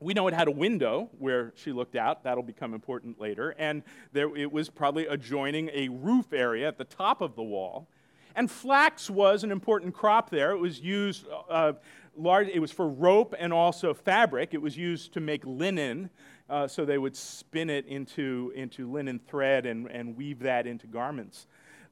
we 0.00 0.14
know 0.14 0.28
it 0.28 0.34
had 0.34 0.48
a 0.48 0.52
window 0.52 1.10
where 1.18 1.52
she 1.56 1.72
looked 1.72 1.96
out. 1.96 2.22
That'll 2.24 2.42
become 2.42 2.74
important 2.74 3.20
later. 3.20 3.54
And 3.58 3.82
there, 4.12 4.34
it 4.36 4.52
was 4.52 4.68
probably 4.68 5.06
adjoining 5.06 5.70
a 5.72 5.88
roof 5.88 6.32
area 6.32 6.68
at 6.68 6.78
the 6.78 6.84
top 6.84 7.20
of 7.20 7.34
the 7.34 7.42
wall. 7.42 7.88
And 8.38 8.48
flax 8.48 9.10
was 9.10 9.42
an 9.42 9.50
important 9.50 9.92
crop 9.94 10.30
there. 10.30 10.52
It 10.52 10.58
was 10.58 10.78
used 10.78 11.26
uh, 11.50 11.72
large, 12.16 12.46
it 12.46 12.60
was 12.60 12.70
for 12.70 12.88
rope 12.88 13.34
and 13.36 13.52
also 13.52 13.92
fabric. 13.92 14.54
It 14.54 14.62
was 14.62 14.76
used 14.76 15.12
to 15.14 15.20
make 15.20 15.44
linen. 15.44 16.08
Uh, 16.48 16.68
so 16.68 16.84
they 16.84 16.98
would 16.98 17.16
spin 17.16 17.68
it 17.68 17.84
into, 17.86 18.52
into 18.54 18.88
linen 18.88 19.18
thread 19.26 19.66
and, 19.66 19.90
and 19.90 20.16
weave 20.16 20.38
that 20.38 20.68
into 20.68 20.86
garments. 20.86 21.48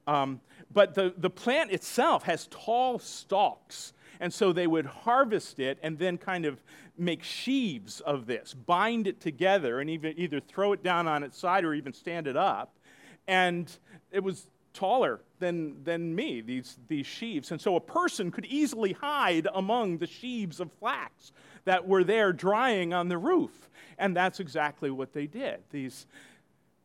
Um, 0.07 0.39
but 0.73 0.93
the, 0.93 1.13
the 1.17 1.29
plant 1.29 1.71
itself 1.71 2.23
has 2.23 2.47
tall 2.47 2.97
stalks. 2.97 3.91
And 4.21 4.33
so 4.33 4.53
they 4.53 4.67
would 4.67 4.85
harvest 4.85 5.59
it 5.59 5.77
and 5.83 5.99
then 5.99 6.17
kind 6.17 6.45
of 6.45 6.63
make 6.97 7.23
sheaves 7.23 7.99
of 7.99 8.25
this, 8.25 8.53
bind 8.53 9.05
it 9.05 9.19
together, 9.19 9.81
and 9.81 9.89
even, 9.89 10.13
either 10.17 10.39
throw 10.39 10.71
it 10.71 10.81
down 10.81 11.09
on 11.09 11.23
its 11.23 11.37
side 11.37 11.65
or 11.65 11.73
even 11.73 11.91
stand 11.91 12.25
it 12.25 12.37
up. 12.37 12.79
And 13.27 13.69
it 14.13 14.23
was 14.23 14.47
taller 14.77 15.21
than, 15.39 15.83
than 15.83 16.15
me, 16.15 16.39
these, 16.41 16.77
these 16.87 17.07
sheaves. 17.07 17.51
And 17.51 17.59
so 17.59 17.75
a 17.75 17.81
person 17.81 18.31
could 18.31 18.45
easily 18.45 18.93
hide 18.93 19.47
among 19.53 19.97
the 19.97 20.07
sheaves 20.07 20.59
of 20.59 20.71
flax 20.73 21.31
that 21.65 21.87
were 21.87 22.03
there 22.03 22.31
drying 22.31 22.93
on 22.93 23.09
the 23.09 23.17
roof. 23.17 23.69
And 23.97 24.15
that's 24.15 24.39
exactly 24.39 24.91
what 24.91 25.13
they 25.13 25.25
did. 25.25 25.59
These 25.71 26.05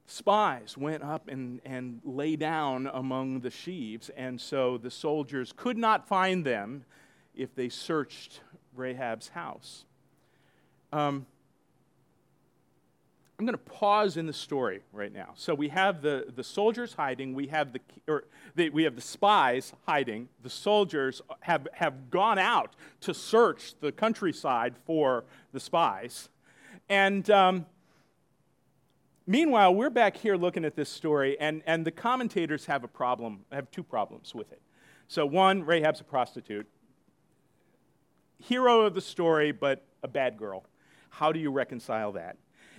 spies 0.06 0.76
went 0.76 1.02
up 1.02 1.28
and, 1.28 1.60
and 1.64 2.00
lay 2.04 2.36
down 2.36 2.90
among 2.92 3.40
the 3.40 3.50
sheaves, 3.50 4.10
and 4.16 4.40
so 4.40 4.78
the 4.78 4.90
soldiers 4.90 5.52
could 5.54 5.76
not 5.76 6.08
find 6.08 6.44
them 6.44 6.84
if 7.34 7.54
they 7.54 7.68
searched 7.68 8.40
Rahab's 8.74 9.28
house. 9.28 9.84
Um, 10.92 11.26
I'm 13.38 13.46
going 13.46 13.58
to 13.58 13.64
pause 13.72 14.16
in 14.16 14.26
the 14.26 14.32
story 14.32 14.82
right 14.92 15.12
now. 15.12 15.30
So 15.34 15.54
we 15.54 15.68
have 15.68 16.02
the, 16.02 16.26
the 16.34 16.44
soldiers 16.44 16.94
hiding, 16.94 17.34
we 17.34 17.48
have 17.48 17.72
the, 17.72 17.80
or 18.06 18.24
the, 18.54 18.70
we 18.70 18.84
have 18.84 18.94
the 18.94 19.02
spies 19.02 19.72
hiding. 19.86 20.28
The 20.42 20.50
soldiers 20.50 21.22
have, 21.40 21.66
have 21.72 22.10
gone 22.10 22.38
out 22.38 22.76
to 23.00 23.12
search 23.12 23.74
the 23.80 23.90
countryside 23.90 24.74
for 24.84 25.24
the 25.52 25.58
spies. 25.58 26.28
And 26.88 27.28
um, 27.30 27.66
meanwhile, 29.26 29.74
we're 29.74 29.90
back 29.90 30.16
here 30.16 30.36
looking 30.36 30.64
at 30.64 30.76
this 30.76 30.88
story, 30.88 31.38
and, 31.40 31.62
and 31.66 31.84
the 31.84 31.90
commentators 31.90 32.66
have 32.66 32.84
a 32.84 32.88
problem, 32.88 33.40
have 33.50 33.70
two 33.70 33.82
problems 33.82 34.34
with 34.34 34.52
it. 34.52 34.60
So, 35.08 35.26
one, 35.26 35.64
Rahab's 35.64 36.00
a 36.00 36.04
prostitute, 36.04 36.66
hero 38.38 38.82
of 38.82 38.94
the 38.94 39.00
story, 39.00 39.52
but 39.52 39.84
a 40.02 40.08
bad 40.08 40.36
girl. 40.36 40.64
How 41.10 41.32
do 41.32 41.40
you 41.40 41.50
reconcile 41.50 42.12
that? 42.12 42.36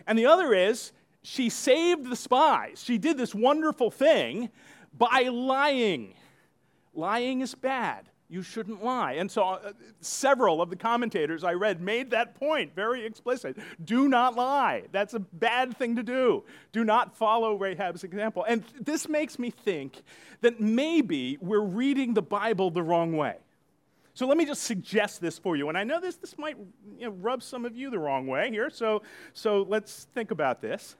And 0.07 0.17
the 0.17 0.25
other 0.25 0.53
is, 0.53 0.91
she 1.22 1.50
saved 1.50 2.10
the 2.10 2.15
spies. 2.15 2.83
She 2.83 2.98
did 2.98 3.17
this 3.17 3.33
wonderful 3.33 3.89
thing 3.89 4.50
by 4.98 5.29
lying. 5.31 6.13
Lying 6.93 7.41
is 7.41 7.55
bad. 7.55 8.10
You 8.29 8.41
shouldn't 8.41 8.83
lie. 8.83 9.13
And 9.13 9.29
so, 9.29 9.43
uh, 9.43 9.74
several 10.01 10.60
of 10.60 10.72
the 10.72 10.75
commentators 10.75 11.43
I 11.43 11.53
read 11.53 11.81
made 11.81 12.10
that 12.12 12.33
point 12.33 12.74
very 12.74 13.05
explicit. 13.05 13.57
Do 13.86 14.07
not 14.07 14.36
lie. 14.36 14.86
That's 14.91 15.13
a 15.13 15.19
bad 15.19 15.77
thing 15.77 15.95
to 15.98 16.03
do. 16.03 16.43
Do 16.72 16.83
not 16.83 17.15
follow 17.15 17.55
Rahab's 17.55 18.03
example. 18.03 18.43
And 18.48 18.63
this 18.81 19.07
makes 19.07 19.38
me 19.38 19.51
think 19.51 20.01
that 20.41 20.60
maybe 20.60 21.38
we're 21.41 21.62
reading 21.62 22.15
the 22.15 22.24
Bible 22.24 22.72
the 22.72 22.81
wrong 22.81 23.15
way. 23.15 23.36
So 24.13 24.27
let 24.27 24.38
me 24.38 24.46
just 24.46 24.63
suggest 24.63 25.22
this 25.22 25.39
for 25.39 25.55
you. 25.55 25.70
And 25.70 25.77
I 25.77 25.84
know 25.84 26.00
this, 26.00 26.17
this 26.17 26.38
might 26.38 26.58
you 26.98 27.08
know, 27.08 27.12
rub 27.12 27.41
some 27.41 27.65
of 27.65 27.75
you 27.75 27.89
the 27.89 28.00
wrong 28.00 28.27
way 28.27 28.50
here, 28.50 28.70
so, 28.70 29.01
so 29.34 29.65
let's 29.67 30.08
think 30.13 30.32
about 30.32 30.62
this. 30.62 30.96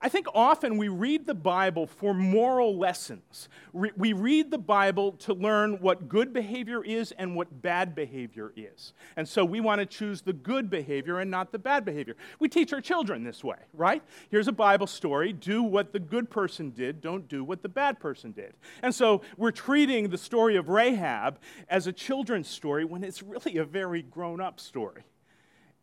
I 0.00 0.08
think 0.08 0.28
often 0.32 0.76
we 0.76 0.88
read 0.88 1.26
the 1.26 1.34
Bible 1.34 1.86
for 1.86 2.14
moral 2.14 2.78
lessons. 2.78 3.48
we 3.72 4.12
read 4.12 4.50
the 4.50 4.58
Bible 4.58 5.12
to 5.12 5.34
learn 5.34 5.80
what 5.80 6.08
good 6.08 6.32
behavior 6.32 6.84
is 6.84 7.12
and 7.12 7.34
what 7.34 7.62
bad 7.62 7.96
behavior 7.96 8.52
is. 8.56 8.92
And 9.16 9.28
so 9.28 9.44
we 9.44 9.60
want 9.60 9.80
to 9.80 9.86
choose 9.86 10.22
the 10.22 10.32
good 10.32 10.70
behavior 10.70 11.18
and 11.18 11.30
not 11.30 11.50
the 11.50 11.58
bad 11.58 11.84
behavior. 11.84 12.14
We 12.38 12.48
teach 12.48 12.72
our 12.72 12.80
children 12.80 13.24
this 13.24 13.42
way, 13.42 13.58
right? 13.74 14.02
Here's 14.30 14.46
a 14.46 14.52
Bible 14.52 14.86
story 14.86 15.32
do 15.32 15.62
what 15.64 15.92
the 15.92 16.00
good 16.00 16.30
person 16.30 16.70
did, 16.70 17.00
don't 17.00 17.26
do 17.28 17.42
what 17.42 17.62
the 17.62 17.68
bad 17.68 17.98
person 17.98 18.30
did. 18.30 18.54
And 18.82 18.94
so 18.94 19.22
we're 19.36 19.50
treating 19.50 20.10
the 20.10 20.18
story 20.18 20.56
of 20.56 20.68
Rahab 20.68 21.40
as 21.68 21.88
a 21.88 21.92
children's 21.92 22.48
story 22.48 22.84
when 22.84 23.02
it's 23.02 23.22
really 23.22 23.56
a 23.56 23.64
very 23.64 24.02
grown 24.02 24.40
up 24.40 24.60
story. 24.60 25.02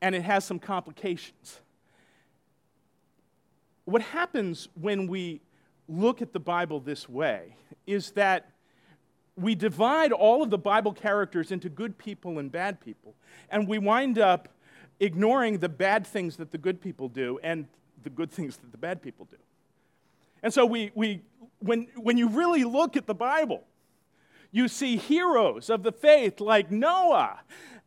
And 0.01 0.15
it 0.15 0.23
has 0.23 0.45
some 0.45 0.59
complications 0.59 1.59
what 3.85 4.01
happens 4.01 4.67
when 4.79 5.07
we 5.07 5.41
look 5.87 6.21
at 6.21 6.33
the 6.33 6.39
Bible 6.39 6.79
this 6.79 7.07
way 7.07 7.55
is 7.85 8.11
that 8.11 8.49
we 9.37 9.53
divide 9.53 10.11
all 10.11 10.41
of 10.41 10.49
the 10.49 10.57
Bible 10.57 10.93
characters 10.93 11.51
into 11.51 11.69
good 11.69 11.97
people 11.97 12.39
and 12.39 12.51
bad 12.51 12.81
people, 12.81 13.15
and 13.49 13.67
we 13.67 13.77
wind 13.77 14.17
up 14.17 14.49
ignoring 14.99 15.59
the 15.59 15.69
bad 15.69 16.07
things 16.07 16.37
that 16.37 16.51
the 16.51 16.57
good 16.57 16.81
people 16.81 17.09
do 17.09 17.39
and 17.43 17.67
the 18.03 18.09
good 18.09 18.31
things 18.31 18.57
that 18.57 18.71
the 18.71 18.77
bad 18.77 19.01
people 19.01 19.27
do. 19.29 19.37
And 20.41 20.53
so 20.53 20.65
we, 20.65 20.91
we 20.95 21.21
when, 21.59 21.87
when 21.95 22.17
you 22.17 22.29
really 22.29 22.63
look 22.63 22.95
at 22.95 23.07
the 23.07 23.15
Bible, 23.15 23.63
you 24.51 24.67
see 24.67 24.95
heroes 24.95 25.69
of 25.69 25.83
the 25.83 25.91
faith 25.91 26.39
like 26.39 26.71
Noah. 26.71 27.39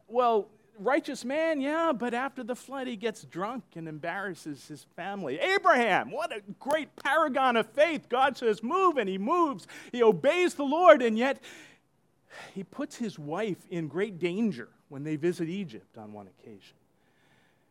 Well, 0.07 0.49
righteous 0.79 1.25
man, 1.25 1.61
yeah, 1.61 1.93
but 1.93 2.15
after 2.15 2.43
the 2.43 2.55
flood, 2.55 2.87
he 2.87 2.97
gets 2.97 3.23
drunk 3.25 3.65
and 3.75 3.89
embarrasses 3.89 4.67
his 4.69 4.85
family. 4.97 5.39
Abraham, 5.39 6.11
what 6.11 6.35
a 6.35 6.43
great 6.59 6.95
paragon 6.97 7.57
of 7.57 7.67
faith. 7.71 8.09
God 8.09 8.37
says, 8.37 8.63
move, 8.63 8.97
and 8.97 9.09
he 9.09 9.19
moves. 9.19 9.67
He 9.93 10.03
obeys 10.03 10.55
the 10.55 10.65
Lord, 10.65 11.03
and 11.03 11.19
yet 11.19 11.41
he 12.55 12.65
puts 12.65 12.97
his 12.97 13.19
wife 13.19 13.67
in 13.71 13.89
great 13.89 14.19
danger 14.19 14.69
when 14.89 15.05
they 15.05 15.17
visit 15.17 15.49
Egypt 15.49 15.99
on 15.99 16.13
one 16.13 16.29
occasion. 16.29 16.77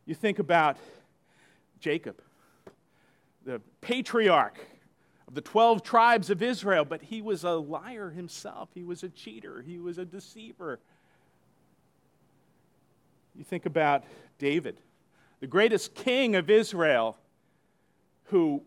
You 0.04 0.14
think 0.14 0.38
about 0.38 0.76
Jacob, 1.80 2.20
the 3.44 3.60
patriarch 3.80 4.58
of 5.26 5.34
the 5.34 5.40
12 5.40 5.82
tribes 5.82 6.30
of 6.30 6.42
Israel, 6.42 6.84
but 6.84 7.02
he 7.02 7.20
was 7.20 7.44
a 7.44 7.52
liar 7.52 8.10
himself. 8.10 8.70
He 8.74 8.82
was 8.82 9.02
a 9.02 9.08
cheater, 9.08 9.62
he 9.62 9.78
was 9.78 9.98
a 9.98 10.04
deceiver. 10.04 10.80
You 13.38 13.44
think 13.44 13.66
about 13.66 14.02
David, 14.38 14.80
the 15.38 15.46
greatest 15.46 15.94
king 15.94 16.34
of 16.34 16.50
Israel, 16.50 17.16
who 18.24 18.62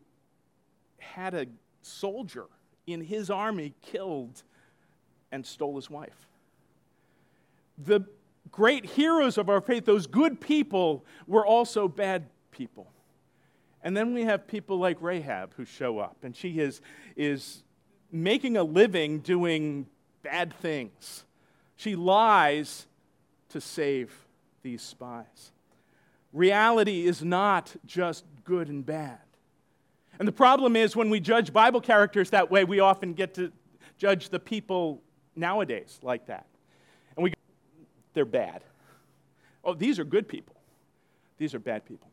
had 0.97 1.33
a 1.33 1.45
soldier 1.81 2.45
in 2.87 3.01
his 3.01 3.29
army 3.29 3.73
killed 3.81 4.43
and 5.31 5.45
stole 5.45 5.75
his 5.75 5.89
wife. 5.89 6.27
The 7.77 8.05
great 8.49 8.85
heroes 8.85 9.37
of 9.37 9.49
our 9.49 9.59
faith, 9.59 9.85
those 9.85 10.07
good 10.07 10.39
people, 10.39 11.05
were 11.27 11.45
also 11.45 11.89
bad 11.89 12.27
people. 12.51 12.89
And 13.83 13.95
then 13.95 14.13
we 14.13 14.23
have 14.23 14.47
people 14.47 14.77
like 14.77 15.01
Rahab 15.01 15.53
who 15.57 15.65
show 15.65 15.99
up, 15.99 16.15
and 16.23 16.33
she 16.35 16.59
is, 16.59 16.81
is 17.17 17.63
making 18.09 18.55
a 18.55 18.63
living 18.63 19.19
doing 19.19 19.87
bad 20.23 20.53
things. 20.61 21.25
She 21.75 21.95
lies 21.95 22.87
to 23.49 23.59
save 23.59 24.13
these 24.63 24.81
spies. 24.81 25.51
Reality 26.33 27.05
is 27.05 27.23
not 27.23 27.75
just 27.85 28.25
good 28.43 28.69
and 28.69 28.85
bad. 28.85 29.19
And 30.19 30.27
the 30.27 30.31
problem 30.31 30.75
is 30.75 30.95
when 30.95 31.09
we 31.09 31.19
judge 31.19 31.51
Bible 31.51 31.81
characters 31.81 32.29
that 32.29 32.51
way, 32.51 32.63
we 32.63 32.79
often 32.79 33.13
get 33.13 33.33
to 33.35 33.51
judge 33.97 34.29
the 34.29 34.39
people 34.39 35.01
nowadays 35.35 35.99
like 36.03 36.27
that. 36.27 36.45
And 37.15 37.23
we 37.23 37.31
go, 37.31 37.35
they're 38.13 38.25
bad. 38.25 38.61
Oh, 39.63 39.73
these 39.73 39.99
are 39.99 40.03
good 40.03 40.27
people. 40.27 40.55
These 41.37 41.53
are 41.53 41.59
bad 41.59 41.85
people. 41.85 42.09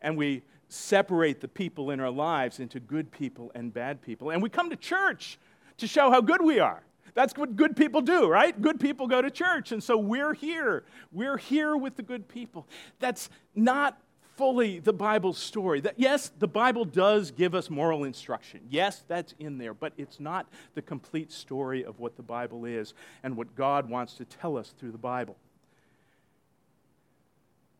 And 0.00 0.16
we 0.16 0.42
separate 0.68 1.40
the 1.40 1.48
people 1.48 1.90
in 1.90 2.00
our 2.00 2.10
lives 2.10 2.60
into 2.60 2.78
good 2.78 3.10
people 3.10 3.50
and 3.54 3.72
bad 3.72 4.02
people. 4.02 4.30
And 4.30 4.42
we 4.42 4.50
come 4.50 4.70
to 4.70 4.76
church 4.76 5.38
to 5.78 5.86
show 5.86 6.10
how 6.10 6.20
good 6.20 6.42
we 6.42 6.60
are. 6.60 6.82
That's 7.14 7.36
what 7.36 7.56
good 7.56 7.76
people 7.76 8.00
do, 8.00 8.28
right? 8.28 8.60
Good 8.60 8.80
people 8.80 9.06
go 9.06 9.22
to 9.22 9.30
church. 9.30 9.72
And 9.72 9.82
so 9.82 9.96
we're 9.96 10.34
here. 10.34 10.84
We're 11.12 11.36
here 11.36 11.76
with 11.76 11.96
the 11.96 12.02
good 12.02 12.28
people. 12.28 12.66
That's 12.98 13.30
not 13.54 14.00
fully 14.36 14.78
the 14.78 14.92
Bible's 14.92 15.36
story. 15.36 15.80
That, 15.80 15.94
yes, 15.96 16.30
the 16.38 16.46
Bible 16.46 16.84
does 16.84 17.32
give 17.32 17.56
us 17.56 17.68
moral 17.68 18.04
instruction. 18.04 18.60
Yes, 18.70 19.02
that's 19.08 19.34
in 19.40 19.58
there, 19.58 19.74
but 19.74 19.92
it's 19.96 20.20
not 20.20 20.46
the 20.74 20.82
complete 20.82 21.32
story 21.32 21.84
of 21.84 21.98
what 21.98 22.16
the 22.16 22.22
Bible 22.22 22.64
is 22.64 22.94
and 23.24 23.36
what 23.36 23.56
God 23.56 23.90
wants 23.90 24.14
to 24.14 24.24
tell 24.24 24.56
us 24.56 24.72
through 24.78 24.92
the 24.92 24.98
Bible. 24.98 25.36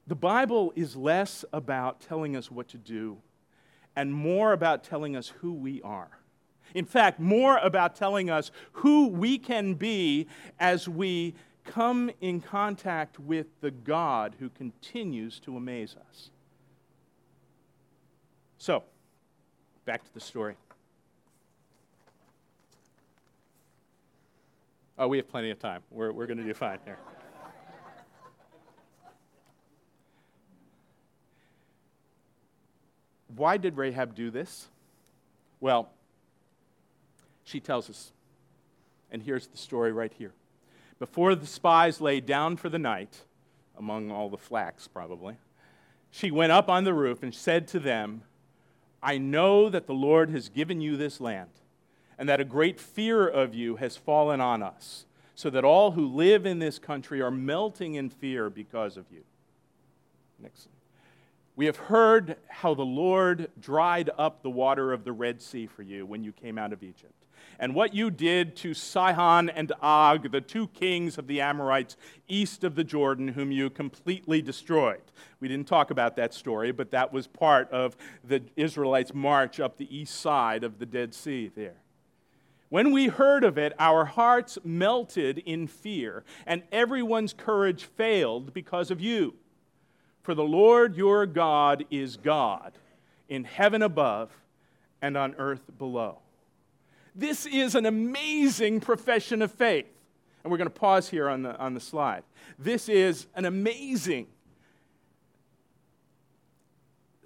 The 0.09 0.17
Bible 0.17 0.73
is 0.75 0.97
less 0.97 1.45
about 1.53 2.01
telling 2.01 2.35
us 2.35 2.51
what 2.51 2.67
to 2.69 2.77
do 2.77 3.19
and 3.95 4.13
more 4.13 4.53
about 4.53 4.83
telling 4.83 5.15
us 5.15 5.29
who 5.29 5.53
we 5.53 5.81
are. 5.83 6.18
In 6.75 6.85
fact, 6.85 7.19
more 7.19 7.59
about 7.59 7.97
telling 7.97 8.31
us 8.31 8.51
who 8.73 9.09
we 9.09 9.39
can 9.39 9.75
be 9.75 10.27
as 10.59 10.89
we 10.89 11.35
come 11.65 12.11
in 12.21 12.41
contact 12.41 13.19
with 13.19 13.47
the 13.61 13.71
God 13.71 14.35
who 14.39 14.49
continues 14.51 15.39
to 15.41 15.57
amaze 15.57 15.97
us. 16.09 16.31
So, 18.59 18.83
back 19.85 20.05
to 20.05 20.15
the 20.15 20.21
story. 20.21 20.57
Oh, 24.99 25.07
we 25.07 25.19
have 25.19 25.29
plenty 25.29 25.51
of 25.51 25.61
time. 25.61 25.83
We're, 25.91 26.11
we're 26.11 26.27
going 26.27 26.39
to 26.39 26.45
do 26.45 26.55
fine 26.55 26.81
here. 26.85 26.99
Why 33.37 33.57
did 33.57 33.77
Rahab 33.77 34.17
do 34.17 34.33
this? 34.33 34.69
Well, 35.61 35.91
She 37.49 37.61
tells 37.61 37.89
us, 37.89 38.13
and 39.11 39.23
here's 39.23 39.47
the 39.47 39.57
story 39.57 39.91
right 39.91 40.13
here. 40.13 40.35
Before 40.99 41.35
the 41.35 41.47
spies 41.47 41.99
lay 41.99 42.21
down 42.21 42.59
for 42.59 42.69
the 42.69 42.79
night, 42.79 43.23
among 43.79 44.11
all 44.11 44.29
the 44.29 44.37
flax 44.37 44.87
probably, 44.87 45.37
she 46.11 46.31
went 46.31 46.53
up 46.53 46.69
on 46.69 46.85
the 46.85 46.93
roof 46.93 47.23
and 47.23 47.35
said 47.35 47.67
to 47.69 47.79
them, 47.79 48.21
I 49.03 49.17
know 49.17 49.71
that 49.71 49.87
the 49.87 49.95
Lord 49.95 50.29
has 50.29 50.51
given 50.51 50.83
you 50.83 50.99
this 50.99 51.23
land, 51.23 51.49
and 52.19 52.29
that 52.29 52.39
a 52.39 52.45
great 52.45 52.79
fear 52.79 53.27
of 53.27 53.55
you 53.55 53.77
has 53.77 53.97
fallen 53.97 54.43
on 54.43 54.63
us, 54.63 55.07
so 55.35 55.49
that 55.49 55.65
all 55.65 55.93
who 55.93 56.07
live 56.07 56.45
in 56.45 56.59
this 56.59 56.79
country 56.79 57.23
are 57.23 57.31
melting 57.31 57.95
in 57.95 58.11
fear 58.11 58.51
because 58.51 58.99
of 58.99 59.07
you. 59.11 59.23
Next. 60.39 60.69
We 61.57 61.65
have 61.65 61.77
heard 61.77 62.37
how 62.49 62.75
the 62.75 62.85
Lord 62.85 63.51
dried 63.59 64.11
up 64.19 64.43
the 64.43 64.51
water 64.51 64.93
of 64.93 65.05
the 65.05 65.13
Red 65.13 65.41
Sea 65.41 65.67
for 65.67 65.83
you 65.83 66.05
when 66.05 66.23
you 66.23 66.33
came 66.33 66.59
out 66.59 66.75
of 66.75 66.83
Egypt 66.83 67.15
and 67.59 67.75
what 67.75 67.95
you 67.95 68.11
did 68.11 68.57
to 68.57 68.75
Sihon 68.75 69.49
and 69.51 69.73
Og, 69.83 70.31
the 70.31 70.41
two 70.41 70.69
kings 70.69 71.19
of 71.19 71.27
the 71.27 71.41
Amorites 71.41 71.97
east 72.29 72.65
of 72.65 72.75
the 72.75 72.85
Jordan, 72.85 73.29
whom 73.29 73.51
you 73.51 73.71
completely 73.71 74.41
destroyed. 74.41 75.03
We 75.41 75.49
didn't 75.49 75.67
talk 75.69 75.91
about 75.91 76.17
that 76.17 76.35
story, 76.35 76.73
but 76.73 76.91
that 76.93 77.13
was 77.13 77.27
part 77.27 77.71
of 77.71 77.97
the 78.25 78.43
Israelites' 78.57 79.15
march 79.15 79.61
up 79.61 79.77
the 79.77 79.97
east 79.97 80.21
side 80.21 80.65
of 80.65 80.79
the 80.79 80.87
Dead 80.87 81.15
Sea 81.15 81.51
there. 81.55 81.77
When 82.69 82.93
we 82.93 83.07
heard 83.07 83.45
of 83.45 83.57
it, 83.57 83.73
our 83.79 84.05
hearts 84.05 84.59
melted 84.63 85.39
in 85.39 85.67
fear, 85.67 86.23
and 86.47 86.63
everyone's 86.71 87.33
courage 87.33 87.85
failed 87.85 88.53
because 88.53 88.91
of 88.91 89.01
you. 89.01 89.35
For 90.23 90.35
the 90.35 90.45
Lord 90.45 90.95
your 90.95 91.25
God 91.25 91.87
is 91.91 92.19
God 92.19 92.73
in 93.29 93.45
heaven 93.45 93.81
above 93.81 94.31
and 95.01 95.17
on 95.17 95.35
earth 95.39 95.63
below. 95.79 96.19
This 97.15 97.47
is 97.47 97.75
an 97.75 97.87
amazing 97.87 98.81
profession 98.81 99.43
of 99.43 99.53
faith. 99.53 99.87
And 100.45 100.51
we're 100.51 100.59
going 100.59 100.71
to 100.71 100.75
pause 100.75 101.09
here 101.09 101.29
on 101.29 101.43
the, 101.43 101.57
on 101.59 101.75
the 101.75 101.81
slide. 101.81 102.23
This 102.59 102.89
is 102.89 103.27
an 103.35 103.45
amazing 103.45 104.29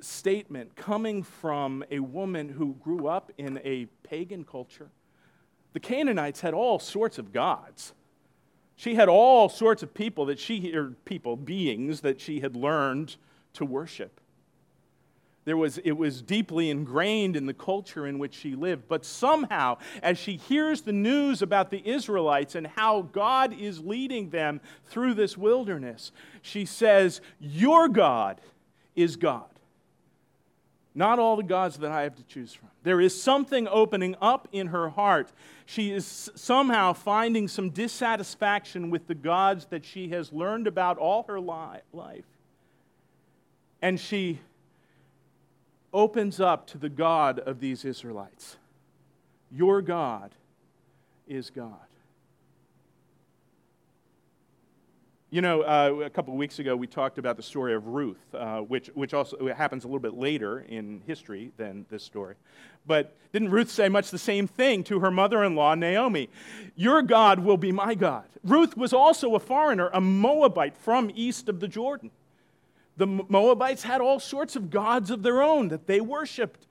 statement 0.00 0.74
coming 0.74 1.22
from 1.22 1.84
a 1.90 2.00
woman 2.00 2.48
who 2.48 2.74
grew 2.82 3.06
up 3.06 3.30
in 3.38 3.60
a 3.64 3.86
pagan 4.02 4.44
culture. 4.44 4.90
The 5.72 5.80
Canaanites 5.80 6.40
had 6.40 6.54
all 6.54 6.78
sorts 6.78 7.18
of 7.18 7.32
gods. 7.32 7.92
She 8.76 8.94
had 8.94 9.08
all 9.08 9.48
sorts 9.48 9.82
of 9.82 9.94
people 9.94 10.26
that 10.26 10.38
she, 10.38 10.74
or 10.74 10.90
people, 11.04 11.36
beings 11.36 12.00
that 12.00 12.20
she 12.20 12.40
had 12.40 12.56
learned 12.56 13.16
to 13.54 13.64
worship. 13.64 14.20
There 15.44 15.56
was, 15.56 15.78
it 15.78 15.92
was 15.92 16.22
deeply 16.22 16.70
ingrained 16.70 17.34
in 17.34 17.46
the 17.46 17.54
culture 17.54 18.06
in 18.06 18.18
which 18.18 18.34
she 18.34 18.54
lived. 18.54 18.84
But 18.86 19.04
somehow, 19.04 19.78
as 20.02 20.16
she 20.16 20.36
hears 20.36 20.82
the 20.82 20.92
news 20.92 21.42
about 21.42 21.70
the 21.70 21.82
Israelites 21.84 22.54
and 22.54 22.66
how 22.66 23.02
God 23.12 23.52
is 23.58 23.80
leading 23.80 24.30
them 24.30 24.60
through 24.86 25.14
this 25.14 25.36
wilderness, 25.36 26.12
she 26.42 26.64
says, 26.64 27.20
Your 27.40 27.88
God 27.88 28.40
is 28.94 29.16
God. 29.16 29.46
Not 30.94 31.18
all 31.18 31.36
the 31.36 31.42
gods 31.42 31.78
that 31.78 31.90
I 31.90 32.02
have 32.02 32.14
to 32.16 32.22
choose 32.24 32.52
from. 32.52 32.68
There 32.82 33.00
is 33.00 33.20
something 33.20 33.66
opening 33.66 34.14
up 34.20 34.46
in 34.52 34.68
her 34.68 34.90
heart. 34.90 35.32
She 35.64 35.90
is 35.90 36.30
somehow 36.34 36.92
finding 36.92 37.48
some 37.48 37.70
dissatisfaction 37.70 38.90
with 38.90 39.06
the 39.06 39.14
gods 39.14 39.66
that 39.66 39.84
she 39.84 40.10
has 40.10 40.32
learned 40.32 40.66
about 40.66 40.98
all 40.98 41.24
her 41.28 41.40
life. 41.40 42.24
And 43.80 43.98
she 43.98 44.40
opens 45.92 46.40
up 46.40 46.66
to 46.68 46.78
the 46.78 46.88
God 46.88 47.38
of 47.38 47.60
these 47.60 47.84
Israelites. 47.84 48.56
Your 49.50 49.82
God 49.82 50.34
is 51.26 51.50
God. 51.50 51.76
You 55.32 55.40
know, 55.40 55.62
uh, 55.62 56.04
a 56.04 56.10
couple 56.10 56.34
of 56.34 56.38
weeks 56.38 56.58
ago, 56.58 56.76
we 56.76 56.86
talked 56.86 57.16
about 57.16 57.38
the 57.38 57.42
story 57.42 57.72
of 57.72 57.86
Ruth, 57.86 58.22
uh, 58.34 58.58
which, 58.60 58.88
which 58.88 59.14
also 59.14 59.48
happens 59.54 59.84
a 59.84 59.86
little 59.86 59.98
bit 59.98 60.12
later 60.12 60.60
in 60.60 61.00
history 61.06 61.52
than 61.56 61.86
this 61.88 62.02
story. 62.02 62.34
But 62.86 63.16
didn't 63.32 63.50
Ruth 63.50 63.70
say 63.70 63.88
much 63.88 64.10
the 64.10 64.18
same 64.18 64.46
thing 64.46 64.84
to 64.84 65.00
her 65.00 65.10
mother 65.10 65.42
in 65.42 65.54
law, 65.54 65.74
Naomi? 65.74 66.28
Your 66.76 67.00
God 67.00 67.38
will 67.38 67.56
be 67.56 67.72
my 67.72 67.94
God. 67.94 68.26
Ruth 68.44 68.76
was 68.76 68.92
also 68.92 69.34
a 69.34 69.40
foreigner, 69.40 69.88
a 69.94 70.02
Moabite 70.02 70.76
from 70.76 71.10
east 71.14 71.48
of 71.48 71.60
the 71.60 71.68
Jordan. 71.68 72.10
The 73.02 73.08
Moabites 73.08 73.82
had 73.82 74.00
all 74.00 74.20
sorts 74.20 74.54
of 74.54 74.70
gods 74.70 75.10
of 75.10 75.24
their 75.24 75.42
own 75.42 75.70
that 75.70 75.88
they 75.88 76.00
worshiped. 76.00 76.68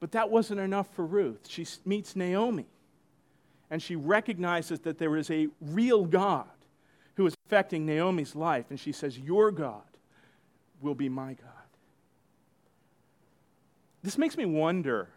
But 0.00 0.12
that 0.12 0.30
wasn't 0.30 0.58
enough 0.58 0.88
for 0.94 1.04
Ruth. 1.04 1.46
She 1.50 1.66
meets 1.84 2.16
Naomi, 2.16 2.64
and 3.70 3.82
she 3.82 3.94
recognizes 3.94 4.80
that 4.80 4.96
there 4.96 5.18
is 5.18 5.30
a 5.30 5.48
real 5.60 6.06
God 6.06 6.46
who 7.16 7.26
is 7.26 7.34
affecting 7.44 7.84
Naomi's 7.84 8.34
life, 8.34 8.64
and 8.70 8.80
she 8.80 8.90
says, 8.90 9.18
Your 9.18 9.50
God 9.50 9.82
will 10.80 10.94
be 10.94 11.10
my 11.10 11.34
God. 11.34 11.50
This 14.02 14.16
makes 14.16 14.38
me 14.38 14.46
wonder 14.46 15.10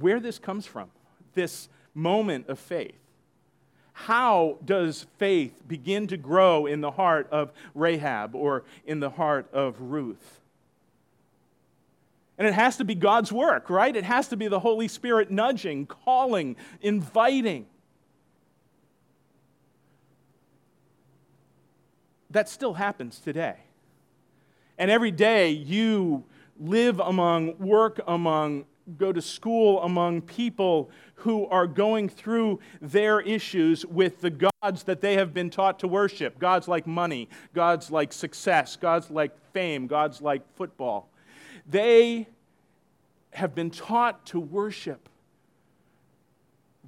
where 0.00 0.18
this 0.18 0.40
comes 0.40 0.66
from, 0.66 0.90
this 1.34 1.68
moment 1.94 2.48
of 2.48 2.58
faith. 2.58 3.01
How 4.06 4.58
does 4.64 5.06
faith 5.18 5.62
begin 5.68 6.08
to 6.08 6.16
grow 6.16 6.66
in 6.66 6.80
the 6.80 6.90
heart 6.90 7.28
of 7.30 7.52
Rahab 7.72 8.34
or 8.34 8.64
in 8.84 8.98
the 8.98 9.10
heart 9.10 9.46
of 9.52 9.80
Ruth? 9.80 10.40
And 12.36 12.48
it 12.48 12.54
has 12.54 12.78
to 12.78 12.84
be 12.84 12.96
God's 12.96 13.30
work, 13.30 13.70
right? 13.70 13.94
It 13.94 14.02
has 14.02 14.26
to 14.28 14.36
be 14.36 14.48
the 14.48 14.58
Holy 14.58 14.88
Spirit 14.88 15.30
nudging, 15.30 15.86
calling, 15.86 16.56
inviting. 16.80 17.66
That 22.30 22.48
still 22.48 22.74
happens 22.74 23.20
today. 23.20 23.54
And 24.78 24.90
every 24.90 25.12
day 25.12 25.50
you 25.50 26.24
live 26.58 26.98
among, 26.98 27.56
work 27.58 28.00
among, 28.04 28.64
go 28.98 29.12
to 29.12 29.22
school 29.22 29.80
among 29.82 30.22
people 30.22 30.90
who 31.16 31.46
are 31.46 31.66
going 31.66 32.08
through 32.08 32.60
their 32.80 33.20
issues 33.20 33.86
with 33.86 34.20
the 34.20 34.30
gods 34.30 34.82
that 34.84 35.00
they 35.00 35.14
have 35.14 35.32
been 35.32 35.50
taught 35.50 35.78
to 35.80 35.88
worship 35.88 36.38
gods 36.38 36.68
like 36.68 36.86
money, 36.86 37.28
gods 37.54 37.90
like 37.90 38.12
success, 38.12 38.76
gods 38.76 39.10
like 39.10 39.32
fame, 39.52 39.86
gods 39.86 40.20
like 40.20 40.42
football. 40.56 41.08
They 41.68 42.26
have 43.32 43.54
been 43.54 43.70
taught 43.70 44.26
to 44.26 44.40
worship 44.40 45.08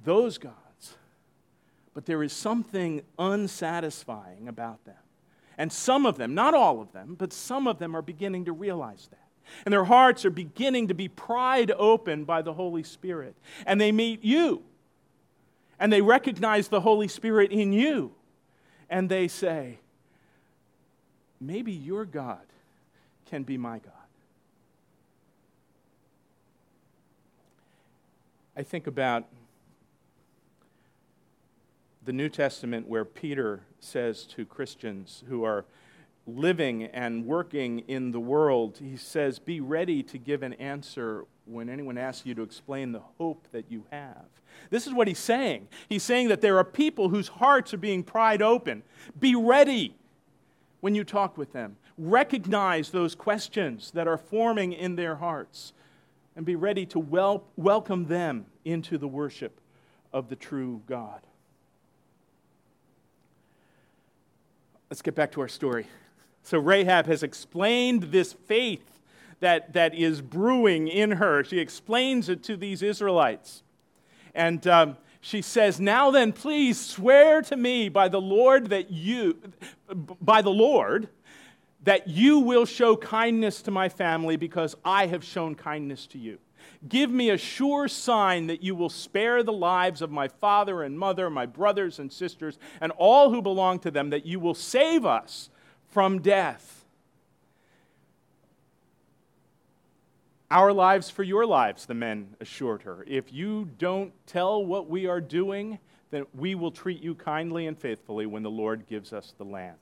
those 0.03 0.37
gods, 0.37 0.95
but 1.93 2.05
there 2.05 2.21
is 2.21 2.33
something 2.33 3.01
unsatisfying 3.17 4.47
about 4.47 4.83
them. 4.85 4.95
And 5.57 5.71
some 5.71 6.05
of 6.05 6.17
them, 6.17 6.35
not 6.35 6.53
all 6.53 6.81
of 6.81 6.91
them, 6.91 7.15
but 7.17 7.31
some 7.31 7.67
of 7.67 7.79
them 7.79 7.95
are 7.95 8.01
beginning 8.01 8.45
to 8.45 8.51
realize 8.51 9.07
that. 9.11 9.24
And 9.65 9.73
their 9.73 9.85
hearts 9.85 10.25
are 10.25 10.29
beginning 10.29 10.87
to 10.87 10.93
be 10.93 11.07
pried 11.07 11.71
open 11.71 12.23
by 12.25 12.41
the 12.41 12.53
Holy 12.53 12.83
Spirit. 12.83 13.35
And 13.65 13.79
they 13.79 13.91
meet 13.91 14.23
you. 14.23 14.63
And 15.79 15.91
they 15.91 16.01
recognize 16.01 16.67
the 16.67 16.81
Holy 16.81 17.07
Spirit 17.07 17.51
in 17.51 17.73
you. 17.73 18.13
And 18.89 19.09
they 19.09 19.27
say, 19.27 19.79
maybe 21.39 21.71
your 21.71 22.05
God 22.05 22.41
can 23.25 23.43
be 23.43 23.57
my 23.57 23.79
God. 23.79 23.91
I 28.57 28.63
think 28.63 28.87
about 28.87 29.25
the 32.05 32.13
New 32.13 32.29
Testament 32.29 32.87
where 32.87 33.03
Peter 33.03 33.61
says 33.79 34.23
to 34.25 34.45
Christians 34.45 35.23
who 35.27 35.43
are 35.43 35.65
living 36.27 36.83
and 36.83 37.25
working 37.25 37.79
in 37.87 38.11
the 38.11 38.19
world, 38.19 38.79
he 38.81 38.97
says, 38.97 39.39
Be 39.39 39.59
ready 39.59 40.03
to 40.03 40.17
give 40.17 40.43
an 40.43 40.53
answer 40.53 41.25
when 41.45 41.69
anyone 41.69 41.97
asks 41.97 42.25
you 42.25 42.33
to 42.35 42.41
explain 42.41 42.91
the 42.91 43.01
hope 43.17 43.47
that 43.51 43.65
you 43.69 43.85
have. 43.91 44.25
This 44.69 44.87
is 44.87 44.93
what 44.93 45.07
he's 45.07 45.19
saying. 45.19 45.67
He's 45.89 46.03
saying 46.03 46.29
that 46.29 46.41
there 46.41 46.57
are 46.57 46.63
people 46.63 47.09
whose 47.09 47.27
hearts 47.27 47.73
are 47.73 47.77
being 47.77 48.03
pried 48.03 48.41
open. 48.41 48.83
Be 49.19 49.35
ready 49.35 49.95
when 50.81 50.95
you 50.95 51.03
talk 51.03 51.37
with 51.37 51.53
them. 51.53 51.77
Recognize 51.97 52.89
those 52.89 53.15
questions 53.15 53.91
that 53.91 54.07
are 54.07 54.17
forming 54.17 54.73
in 54.73 54.95
their 54.95 55.15
hearts 55.15 55.73
and 56.35 56.45
be 56.45 56.55
ready 56.55 56.85
to 56.87 56.99
wel- 56.99 57.43
welcome 57.55 58.05
them 58.05 58.45
into 58.65 58.97
the 58.97 59.07
worship 59.07 59.59
of 60.11 60.29
the 60.29 60.35
true 60.35 60.81
God. 60.87 61.21
Let's 64.89 65.01
get 65.01 65.15
back 65.15 65.31
to 65.33 65.41
our 65.41 65.47
story. 65.47 65.87
So 66.45 66.59
Rahab 66.59 67.07
has 67.07 67.23
explained 67.23 68.03
this 68.03 68.33
faith 68.33 69.01
that, 69.39 69.73
that 69.73 69.95
is 69.95 70.21
brewing 70.21 70.87
in 70.87 71.13
her. 71.13 71.43
She 71.43 71.57
explains 71.57 72.29
it 72.29 72.43
to 72.43 72.55
these 72.55 72.83
Israelites. 72.83 73.63
And 74.35 74.65
um, 74.67 74.97
she 75.21 75.41
says, 75.41 75.79
Now 75.79 76.11
then, 76.11 76.33
please 76.33 76.79
swear 76.79 77.41
to 77.41 77.57
me 77.57 77.89
by 77.89 78.09
the 78.09 78.21
Lord 78.21 78.69
that 78.69 78.91
you, 78.91 79.39
by 80.21 80.43
the 80.43 80.51
Lord, 80.51 81.09
that 81.83 82.07
you 82.07 82.37
will 82.37 82.65
show 82.65 82.95
kindness 82.95 83.63
to 83.63 83.71
my 83.71 83.89
family 83.89 84.35
because 84.35 84.75
I 84.85 85.07
have 85.07 85.23
shown 85.23 85.55
kindness 85.55 86.05
to 86.07 86.19
you. 86.19 86.37
Give 86.87 87.09
me 87.09 87.31
a 87.31 87.39
sure 87.39 87.87
sign 87.87 88.45
that 88.47 88.61
you 88.61 88.75
will 88.75 88.89
spare 88.89 89.41
the 89.41 89.51
lives 89.51 90.03
of 90.03 90.11
my 90.11 90.27
father 90.27 90.83
and 90.83 90.99
mother, 90.99 91.27
my 91.31 91.47
brothers 91.47 91.97
and 91.97 92.13
sisters, 92.13 92.59
and 92.81 92.91
all 92.97 93.31
who 93.31 93.41
belong 93.41 93.79
to 93.79 93.89
them, 93.89 94.11
that 94.11 94.27
you 94.27 94.39
will 94.39 94.53
save 94.53 95.07
us 95.07 95.49
from 95.95 96.21
death. 96.21 96.83
Our 100.51 100.73
lives 100.73 101.09
for 101.09 101.23
your 101.23 101.45
lives, 101.45 101.85
the 101.85 101.93
men 101.93 102.35
assured 102.41 102.81
her. 102.81 103.05
If 103.07 103.31
you 103.31 103.69
don't 103.77 104.11
tell 104.27 104.65
what 104.65 104.89
we 104.89 105.07
are 105.07 105.21
doing, 105.21 105.79
then 106.11 106.25
we 106.33 106.53
will 106.53 106.71
treat 106.71 107.01
you 107.01 107.15
kindly 107.15 107.65
and 107.67 107.79
faithfully 107.79 108.25
when 108.25 108.43
the 108.43 108.51
Lord 108.51 108.87
gives 108.89 109.13
us 109.13 109.33
the 109.37 109.45
land. 109.45 109.77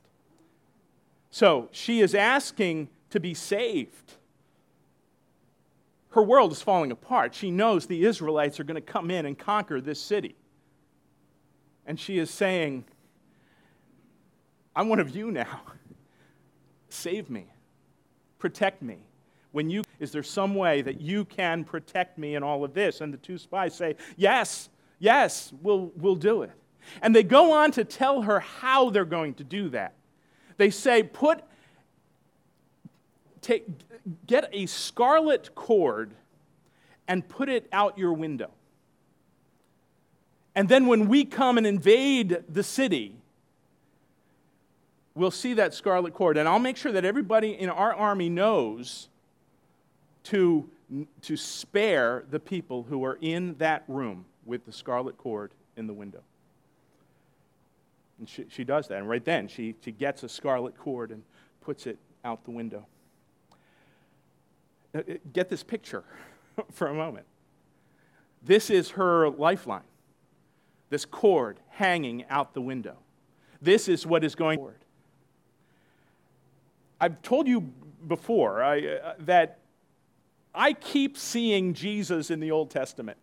So 1.32 1.68
she 1.72 2.00
is 2.00 2.14
asking 2.14 2.90
to 3.10 3.20
be 3.20 3.34
saved 3.34 4.14
her 6.14 6.22
world 6.22 6.52
is 6.52 6.62
falling 6.62 6.92
apart. 6.92 7.34
She 7.34 7.50
knows 7.50 7.88
the 7.88 8.06
Israelites 8.06 8.60
are 8.60 8.64
going 8.64 8.76
to 8.76 8.82
come 8.82 9.10
in 9.10 9.26
and 9.26 9.36
conquer 9.36 9.82
this 9.82 10.00
city. 10.00 10.36
And 11.88 12.00
she 12.00 12.20
is 12.20 12.30
saying, 12.30 12.86
I'm 14.76 14.90
one 14.90 15.00
of 15.00 15.16
you 15.16 15.32
now. 15.32 15.62
Save 16.94 17.30
me. 17.30 17.48
Protect 18.38 18.82
me. 18.82 19.00
When 19.52 19.70
you 19.70 19.84
is 20.00 20.12
there 20.12 20.24
some 20.24 20.56
way 20.56 20.82
that 20.82 21.02
you 21.02 21.26
can 21.26 21.64
protect 21.64 22.18
me 22.18 22.36
in 22.36 22.44
all 22.44 22.64
of 22.64 22.74
this? 22.74 23.02
And 23.02 23.14
the 23.14 23.18
two 23.18 23.38
spies 23.38 23.76
say, 23.76 23.96
Yes, 24.16 24.70
yes, 25.00 25.52
we'll, 25.62 25.92
we'll 25.96 26.16
do 26.16 26.44
it. 26.44 26.52
And 27.02 27.16
they 27.16 27.24
go 27.24 27.54
on 27.54 27.72
to 27.72 27.84
tell 27.84 28.22
her 28.24 28.40
how 28.40 28.90
they're 28.90 29.06
going 29.06 29.34
to 29.36 29.44
do 29.44 29.70
that. 29.70 29.94
They 30.58 30.70
say, 30.70 31.04
Put 31.04 31.44
take, 33.42 33.68
get 34.28 34.50
a 34.54 34.66
scarlet 34.68 35.56
cord 35.56 36.14
and 37.08 37.28
put 37.28 37.50
it 37.50 37.68
out 37.72 37.98
your 37.98 38.14
window. 38.14 38.52
And 40.56 40.70
then 40.70 40.86
when 40.86 41.08
we 41.08 41.26
come 41.26 41.58
and 41.58 41.66
invade 41.66 42.44
the 42.48 42.64
city, 42.64 43.18
we'll 45.16 45.32
see 45.32 45.54
that 45.56 45.74
scarlet 45.74 46.14
cord. 46.14 46.38
And 46.38 46.48
I'll 46.48 46.60
make 46.60 46.78
sure 46.78 46.92
that 46.92 47.06
everybody 47.06 47.52
in 47.52 47.70
our 47.70 47.94
army 47.94 48.30
knows 48.30 49.10
to, 50.26 50.70
to 51.22 51.38
spare 51.38 52.24
the 52.30 52.40
people 52.40 52.84
who 52.84 53.04
are 53.04 53.18
in 53.22 53.56
that 53.58 53.84
room 53.88 54.26
with 54.46 54.66
the 54.66 54.72
scarlet 54.72 55.18
cord 55.18 55.52
in 55.78 55.88
the 55.88 55.94
window. 55.94 56.22
And 58.20 58.30
she, 58.30 58.46
she 58.50 58.64
does 58.64 58.88
that. 58.88 59.00
And 59.00 59.10
right 59.10 59.24
then, 59.24 59.48
she, 59.48 59.76
she 59.84 59.92
gets 59.92 60.24
a 60.24 60.30
scarlet 60.30 60.78
cord 60.78 61.12
and 61.12 61.24
puts 61.62 61.88
it 61.88 61.98
out 62.24 62.44
the 62.46 62.52
window. 62.52 62.86
Uh, 64.96 65.00
uh, 65.00 65.14
get 65.34 65.50
this 65.50 65.64
picture 65.64 66.04
for 66.72 66.88
a 66.88 66.94
moment. 66.94 67.26
This 68.42 68.70
is 68.70 68.92
her 68.92 69.30
lifeline, 69.30 69.84
this 70.90 71.06
cord 71.06 71.60
hanging 71.70 72.26
out 72.30 72.54
the 72.54 72.62
window. 72.62 72.98
This 73.62 73.88
is 73.88 74.06
what 74.06 74.24
is 74.26 74.36
going 74.36 74.58
forward. 74.60 74.83
I've 77.04 77.22
told 77.22 77.50
you 77.50 77.60
before 78.08 78.64
I, 78.64 78.88
uh, 78.88 79.14
that 79.20 79.60
I 80.56 80.72
keep 80.72 81.18
seeing 81.18 81.74
Jesus 81.74 82.32
in 82.32 82.40
the 82.40 82.52
Old 82.52 82.70
Testament, 82.70 83.18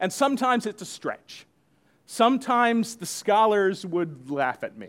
and 0.00 0.10
sometimes 0.10 0.64
it's 0.64 0.80
a 0.80 0.86
stretch. 0.86 1.44
Sometimes 2.06 2.96
the 2.96 3.04
scholars 3.04 3.84
would 3.84 4.30
laugh 4.30 4.64
at 4.64 4.78
me. 4.78 4.88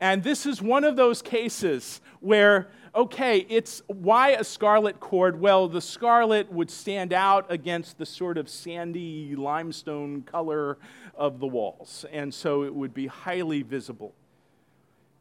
And 0.00 0.22
this 0.22 0.46
is 0.46 0.62
one 0.62 0.82
of 0.82 0.96
those 0.96 1.20
cases 1.20 2.00
where 2.20 2.68
okay, 2.94 3.44
it's 3.50 3.82
why 3.86 4.30
a 4.30 4.42
scarlet 4.42 4.98
cord? 4.98 5.38
Well, 5.38 5.68
the 5.68 5.82
scarlet 5.82 6.50
would 6.50 6.70
stand 6.70 7.12
out 7.12 7.44
against 7.52 7.98
the 7.98 8.06
sort 8.06 8.38
of 8.38 8.48
sandy 8.48 9.36
limestone 9.36 10.22
color 10.22 10.78
of 11.14 11.38
the 11.38 11.46
walls, 11.46 12.06
and 12.10 12.32
so 12.32 12.64
it 12.64 12.74
would 12.74 12.94
be 12.94 13.08
highly 13.08 13.60
visible. 13.60 14.14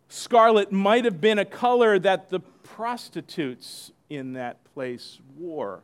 Scarlet 0.07 0.71
might 0.71 1.05
have 1.05 1.19
been 1.19 1.39
a 1.39 1.45
color 1.45 1.97
that 1.99 2.29
the 2.29 2.39
prostitutes 2.39 3.91
in 4.09 4.33
that 4.33 4.63
place 4.73 5.19
wore, 5.37 5.83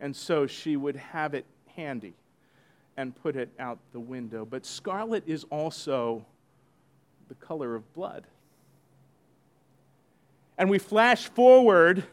and 0.00 0.14
so 0.14 0.46
she 0.46 0.76
would 0.76 0.96
have 0.96 1.34
it 1.34 1.46
handy 1.74 2.14
and 2.96 3.14
put 3.22 3.36
it 3.36 3.50
out 3.58 3.78
the 3.92 4.00
window. 4.00 4.44
But 4.44 4.66
scarlet 4.66 5.24
is 5.26 5.44
also 5.44 6.24
the 7.28 7.34
color 7.34 7.74
of 7.74 7.92
blood. 7.94 8.26
And 10.58 10.68
we 10.68 10.78
flash 10.78 11.28
forward 11.28 12.04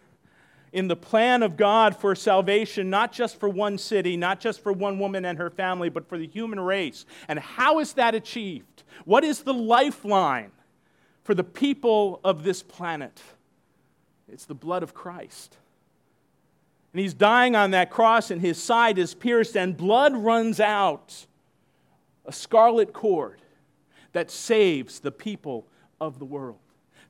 in 0.72 0.88
the 0.88 0.96
plan 0.96 1.44
of 1.44 1.58
God 1.58 1.96
for 1.96 2.16
salvation, 2.16 2.90
not 2.90 3.12
just 3.12 3.40
for 3.40 3.50
one 3.50 3.78
city, 3.78 4.16
not 4.16 4.40
just 4.40 4.62
for 4.62 4.72
one 4.72 5.00
woman 5.00 5.26
and 5.26 5.38
her 5.38 5.50
family, 5.50 5.90
but 5.90 6.08
for 6.08 6.18
the 6.18 6.28
human 6.28 6.60
race. 6.60 7.06
And 7.28 7.40
how 7.40 7.80
is 7.80 7.94
that 7.94 8.16
achieved? 8.16 8.84
What 9.04 9.24
is 9.24 9.42
the 9.42 9.54
lifeline 9.54 10.52
for 11.24 11.34
the 11.34 11.44
people 11.44 12.20
of 12.24 12.44
this 12.44 12.64
planet? 12.64 13.22
It's 14.32 14.46
the 14.46 14.56
blood 14.56 14.84
of 14.84 14.94
Christ. 14.94 15.58
And 16.94 17.00
he's 17.00 17.14
dying 17.14 17.56
on 17.56 17.72
that 17.72 17.92
cross, 17.92 18.32
and 18.32 18.42
his 18.42 18.62
side 18.62 18.98
is 18.98 19.14
pierced, 19.14 19.56
and 19.56 19.78
blood 19.78 20.16
runs 20.16 20.60
out 20.60 21.28
a 22.26 22.32
scarlet 22.32 22.94
cord 22.94 23.42
that 24.14 24.32
saves 24.32 25.00
the 25.00 25.12
people 25.12 25.68
of 26.02 26.20
the 26.20 26.26
world. 26.26 26.58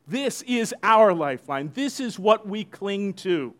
This 0.07 0.41
is 0.41 0.73
our 0.83 1.13
lifeline. 1.13 1.71
This 1.73 1.99
is 1.99 2.17
what 2.17 2.47
we 2.47 2.63
cling 2.63 3.13
to. 3.15 3.53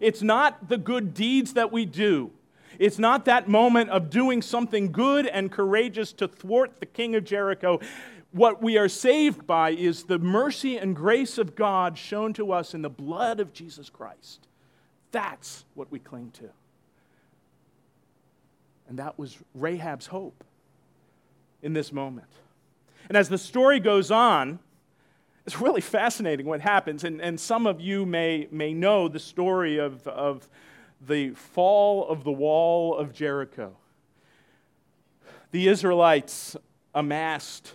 It's 0.00 0.22
not 0.22 0.68
the 0.68 0.78
good 0.78 1.14
deeds 1.14 1.52
that 1.54 1.70
we 1.70 1.84
do. 1.84 2.30
It's 2.78 2.98
not 2.98 3.26
that 3.26 3.48
moment 3.48 3.90
of 3.90 4.08
doing 4.08 4.40
something 4.40 4.90
good 4.90 5.26
and 5.26 5.52
courageous 5.52 6.12
to 6.14 6.26
thwart 6.26 6.80
the 6.80 6.86
king 6.86 7.14
of 7.14 7.24
Jericho. 7.24 7.80
What 8.32 8.62
we 8.62 8.78
are 8.78 8.88
saved 8.88 9.46
by 9.46 9.70
is 9.70 10.04
the 10.04 10.18
mercy 10.18 10.76
and 10.76 10.94
grace 10.94 11.36
of 11.36 11.56
God 11.56 11.98
shown 11.98 12.32
to 12.34 12.52
us 12.52 12.74
in 12.74 12.82
the 12.82 12.90
blood 12.90 13.40
of 13.40 13.52
Jesus 13.52 13.90
Christ. 13.90 14.46
That's 15.10 15.64
what 15.74 15.90
we 15.90 15.98
cling 15.98 16.30
to. 16.32 16.50
And 18.88 18.98
that 18.98 19.18
was 19.18 19.36
Rahab's 19.54 20.06
hope 20.06 20.44
in 21.62 21.72
this 21.72 21.92
moment. 21.92 22.28
And 23.08 23.16
as 23.16 23.28
the 23.28 23.38
story 23.38 23.80
goes 23.80 24.10
on, 24.10 24.60
it's 25.46 25.60
really 25.60 25.80
fascinating 25.80 26.46
what 26.46 26.60
happens. 26.60 27.02
And, 27.02 27.20
and 27.20 27.38
some 27.38 27.66
of 27.66 27.80
you 27.80 28.06
may, 28.06 28.46
may 28.52 28.72
know 28.72 29.08
the 29.08 29.18
story 29.18 29.78
of, 29.78 30.06
of 30.06 30.48
the 31.00 31.30
fall 31.30 32.06
of 32.08 32.24
the 32.24 32.32
wall 32.32 32.96
of 32.96 33.12
Jericho. 33.12 33.76
The 35.50 35.66
Israelites 35.66 36.56
amassed, 36.94 37.74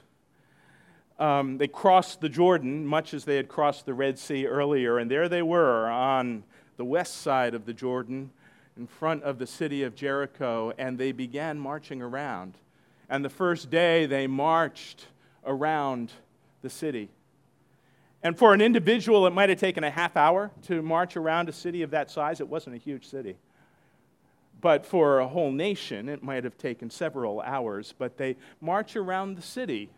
um, 1.17 1.57
they 1.57 1.67
crossed 1.67 2.21
the 2.21 2.29
Jordan, 2.29 2.85
much 2.85 3.13
as 3.13 3.25
they 3.25 3.37
had 3.37 3.47
crossed 3.47 3.85
the 3.85 3.93
Red 3.93 4.19
Sea 4.19 4.47
earlier, 4.47 4.97
and 4.97 5.09
there 5.09 5.29
they 5.29 5.41
were 5.41 5.87
on 5.87 6.43
the 6.77 6.85
west 6.85 7.21
side 7.21 7.53
of 7.53 7.65
the 7.65 7.73
Jordan 7.73 8.31
in 8.77 8.87
front 8.87 9.23
of 9.23 9.39
the 9.39 9.47
city 9.47 9.83
of 9.83 9.95
Jericho, 9.95 10.73
and 10.77 10.97
they 10.97 11.13
began 11.13 11.57
marching 11.57 12.01
around. 12.01 12.55
And 13.09 13.23
the 13.23 13.29
first 13.29 13.69
day 13.69 14.05
they 14.05 14.27
marched 14.27 15.07
around 15.45 16.11
the 16.61 16.69
city. 16.69 17.09
And 18.21 18.37
for 18.37 18.53
an 18.53 18.59
individual, 18.59 19.27
it 19.27 19.31
might 19.31 19.49
have 19.49 19.59
taken 19.59 19.83
a 19.83 19.91
half 19.91 20.17
hour 20.17 20.51
to 20.63 20.81
march 20.81 21.15
around 21.15 21.47
a 21.47 21.53
city 21.53 21.83
of 21.83 21.91
that 21.91 22.09
size. 22.09 22.41
It 22.41 22.49
wasn't 22.49 22.75
a 22.75 22.79
huge 22.79 23.07
city. 23.07 23.37
But 24.59 24.85
for 24.85 25.19
a 25.19 25.27
whole 25.27 25.51
nation, 25.51 26.09
it 26.09 26.23
might 26.23 26.43
have 26.43 26.57
taken 26.57 26.89
several 26.89 27.39
hours. 27.41 27.93
But 27.97 28.17
they 28.17 28.35
march 28.59 28.95
around 28.95 29.35
the 29.35 29.43
city 29.43 29.91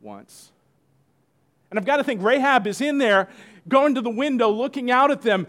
once. 0.00 0.52
And 1.70 1.78
I've 1.78 1.84
got 1.84 1.96
to 1.98 2.04
think 2.04 2.22
Rahab 2.22 2.66
is 2.66 2.80
in 2.80 2.98
there, 2.98 3.28
going 3.68 3.94
to 3.94 4.00
the 4.00 4.10
window, 4.10 4.50
looking 4.50 4.90
out 4.90 5.10
at 5.10 5.22
them. 5.22 5.46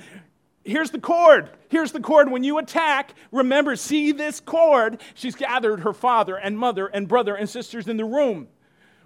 Here's 0.63 0.91
the 0.91 0.99
cord. 0.99 1.49
Here's 1.69 1.91
the 1.91 2.01
cord. 2.01 2.29
When 2.29 2.43
you 2.43 2.57
attack, 2.57 3.13
remember, 3.31 3.75
see 3.75 4.12
this 4.12 4.39
cord. 4.39 5.01
She's 5.13 5.35
gathered 5.35 5.81
her 5.81 5.93
father 5.93 6.35
and 6.35 6.57
mother 6.57 6.88
and 6.88 7.07
brother 7.07 7.35
and 7.35 7.49
sisters 7.49 7.88
in 7.88 7.97
the 7.97 8.05
room. 8.05 8.47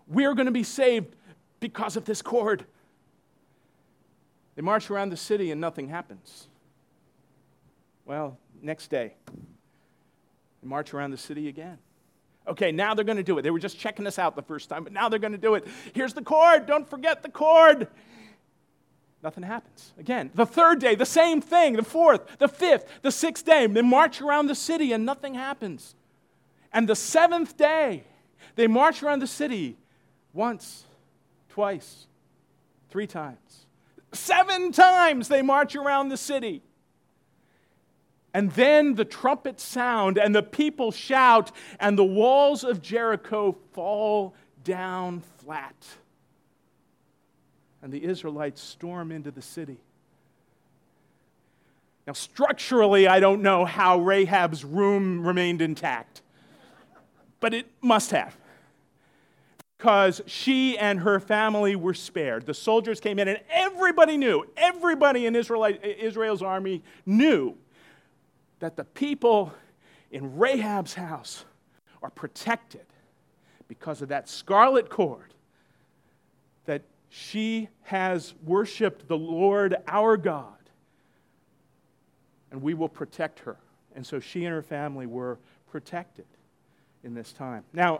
We're 0.07 0.33
going 0.33 0.47
to 0.47 0.51
be 0.51 0.63
saved 0.63 1.15
because 1.59 1.95
of 1.95 2.05
this 2.05 2.21
cord. 2.21 2.65
They 4.55 4.61
march 4.61 4.89
around 4.89 5.09
the 5.09 5.17
city 5.17 5.51
and 5.51 5.61
nothing 5.61 5.87
happens. 5.87 6.47
Well, 8.05 8.37
next 8.61 8.89
day, 8.89 9.15
they 9.27 10.67
march 10.67 10.93
around 10.93 11.11
the 11.11 11.17
city 11.17 11.47
again. 11.47 11.77
Okay, 12.47 12.71
now 12.71 12.93
they're 12.93 13.05
going 13.05 13.17
to 13.17 13.23
do 13.23 13.37
it. 13.37 13.41
They 13.43 13.51
were 13.51 13.59
just 13.59 13.79
checking 13.79 14.05
us 14.05 14.19
out 14.19 14.35
the 14.35 14.41
first 14.41 14.69
time, 14.69 14.83
but 14.83 14.91
now 14.91 15.07
they're 15.07 15.19
going 15.19 15.31
to 15.31 15.37
do 15.37 15.55
it. 15.55 15.65
Here's 15.93 16.13
the 16.13 16.21
cord. 16.21 16.65
Don't 16.65 16.89
forget 16.89 17.23
the 17.23 17.29
cord. 17.29 17.87
Nothing 19.23 19.43
happens. 19.43 19.93
Again, 19.97 20.29
the 20.35 20.45
third 20.45 20.79
day, 20.79 20.95
the 20.95 21.05
same 21.05 21.39
thing. 21.39 21.77
The 21.77 21.83
fourth, 21.83 22.37
the 22.39 22.49
fifth, 22.49 22.85
the 23.01 23.11
sixth 23.11 23.45
day, 23.45 23.65
they 23.67 23.81
march 23.81 24.21
around 24.21 24.47
the 24.47 24.55
city 24.55 24.91
and 24.91 25.05
nothing 25.05 25.33
happens. 25.33 25.95
And 26.73 26.89
the 26.89 26.95
seventh 26.95 27.55
day, 27.55 28.03
they 28.55 28.67
march 28.67 29.01
around 29.01 29.19
the 29.19 29.27
city 29.27 29.77
once, 30.33 30.83
twice, 31.49 32.07
three 32.89 33.07
times. 33.07 33.37
Seven 34.11 34.73
times 34.73 35.29
they 35.29 35.41
march 35.41 35.75
around 35.75 36.09
the 36.09 36.17
city. 36.17 36.61
And 38.33 38.51
then 38.51 38.95
the 38.95 39.05
trumpets 39.05 39.63
sound, 39.63 40.17
and 40.17 40.33
the 40.33 40.41
people 40.41 40.91
shout, 40.91 41.51
and 41.79 41.97
the 41.97 42.03
walls 42.03 42.63
of 42.63 42.81
Jericho 42.81 43.55
fall 43.73 44.33
down 44.63 45.21
flat. 45.37 45.75
And 47.83 47.91
the 47.93 48.03
Israelites 48.03 48.61
storm 48.61 49.11
into 49.11 49.29
the 49.29 49.41
city. 49.41 49.77
Now, 52.07 52.13
structurally, 52.13 53.07
I 53.07 53.19
don't 53.19 53.41
know 53.41 53.65
how 53.65 53.99
Rahab's 53.99 54.65
room 54.65 55.25
remained 55.25 55.61
intact, 55.61 56.21
but 57.39 57.53
it 57.53 57.67
must 57.81 58.11
have. 58.11 58.35
Because 59.77 60.21
she 60.25 60.77
and 60.77 61.01
her 61.01 61.19
family 61.19 61.75
were 61.75 61.93
spared. 61.93 62.45
The 62.45 62.53
soldiers 62.53 62.99
came 62.99 63.19
in, 63.19 63.27
and 63.27 63.39
everybody 63.49 64.17
knew, 64.17 64.45
everybody 64.57 65.25
in 65.25 65.35
Israel's 65.35 66.41
army 66.41 66.83
knew 67.05 67.57
that 68.63 68.77
the 68.77 68.85
people 68.85 69.51
in 70.09 70.37
Rahab's 70.37 70.93
house 70.93 71.43
are 72.01 72.09
protected 72.09 72.85
because 73.67 74.01
of 74.01 74.07
that 74.07 74.29
scarlet 74.29 74.89
cord 74.89 75.33
that 76.63 76.81
she 77.09 77.67
has 77.81 78.33
worshiped 78.45 79.09
the 79.09 79.17
Lord 79.17 79.75
our 79.85 80.15
God 80.15 80.55
and 82.51 82.61
we 82.61 82.73
will 82.73 82.87
protect 82.87 83.39
her. 83.39 83.57
And 83.97 84.07
so 84.07 84.21
she 84.21 84.45
and 84.45 84.53
her 84.53 84.61
family 84.61 85.07
were 85.07 85.39
protected 85.69 86.25
in 87.03 87.13
this 87.13 87.33
time. 87.33 87.65
Now, 87.73 87.99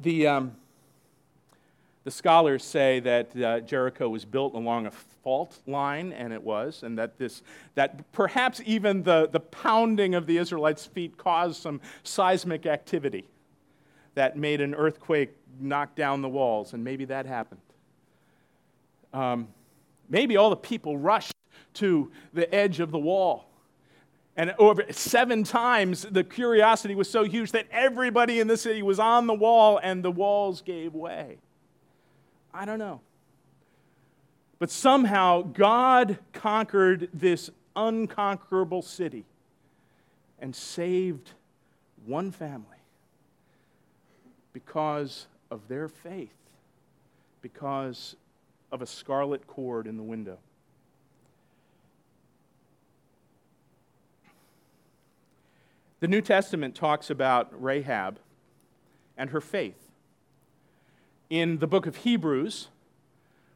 the, 0.00 0.28
um, 0.28 0.56
the 2.04 2.10
scholars 2.10 2.64
say 2.64 3.00
that 3.00 3.36
uh, 3.36 3.60
Jericho 3.60 4.08
was 4.08 4.24
built 4.24 4.54
along 4.54 4.86
a 4.86 4.90
fault 4.90 5.58
line, 5.66 6.12
and 6.12 6.32
it 6.32 6.42
was, 6.42 6.82
and 6.82 6.98
that, 6.98 7.16
this, 7.16 7.42
that 7.74 8.10
perhaps 8.12 8.60
even 8.64 9.02
the, 9.04 9.28
the 9.30 9.40
pounding 9.40 10.14
of 10.14 10.26
the 10.26 10.38
Israelites' 10.38 10.84
feet 10.84 11.16
caused 11.16 11.62
some 11.62 11.80
seismic 12.02 12.66
activity 12.66 13.24
that 14.14 14.36
made 14.36 14.60
an 14.60 14.74
earthquake 14.74 15.30
knock 15.60 15.94
down 15.94 16.22
the 16.22 16.28
walls, 16.28 16.72
and 16.72 16.82
maybe 16.82 17.04
that 17.04 17.24
happened. 17.24 17.60
Um, 19.12 19.48
maybe 20.08 20.36
all 20.36 20.50
the 20.50 20.56
people 20.56 20.98
rushed 20.98 21.34
to 21.74 22.10
the 22.34 22.52
edge 22.52 22.80
of 22.80 22.90
the 22.90 22.98
wall. 22.98 23.48
And 24.36 24.54
over 24.58 24.84
seven 24.90 25.44
times, 25.44 26.02
the 26.10 26.24
curiosity 26.24 26.94
was 26.94 27.08
so 27.08 27.22
huge 27.22 27.52
that 27.52 27.66
everybody 27.70 28.40
in 28.40 28.48
the 28.48 28.56
city 28.56 28.82
was 28.82 28.98
on 28.98 29.26
the 29.26 29.34
wall 29.34 29.78
and 29.82 30.02
the 30.02 30.10
walls 30.10 30.62
gave 30.62 30.94
way. 30.94 31.38
I 32.54 32.64
don't 32.64 32.78
know. 32.78 33.00
But 34.58 34.70
somehow, 34.70 35.42
God 35.42 36.18
conquered 36.32 37.08
this 37.12 37.50
unconquerable 37.74 38.82
city 38.82 39.24
and 40.38 40.54
saved 40.54 41.32
one 42.04 42.30
family 42.30 42.66
because 44.52 45.26
of 45.50 45.66
their 45.68 45.88
faith, 45.88 46.34
because 47.40 48.16
of 48.70 48.82
a 48.82 48.86
scarlet 48.86 49.46
cord 49.46 49.86
in 49.86 49.96
the 49.96 50.02
window. 50.02 50.38
The 56.00 56.08
New 56.08 56.20
Testament 56.20 56.74
talks 56.74 57.10
about 57.10 57.50
Rahab 57.62 58.18
and 59.16 59.30
her 59.30 59.40
faith. 59.40 59.81
In 61.32 61.56
the 61.60 61.66
book 61.66 61.86
of 61.86 61.96
Hebrews, 61.96 62.68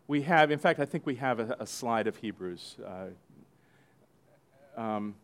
we 0.09 0.23
have, 0.23 0.51
in 0.51 0.59
fact, 0.59 0.81
I 0.81 0.87
think 0.87 1.05
we 1.05 1.17
have 1.17 1.39
a, 1.39 1.57
a 1.61 1.67
slide 1.67 2.07
of 2.07 2.17
Hebrews. 2.17 2.77
Uh, 2.83 4.81
um, 4.81 5.15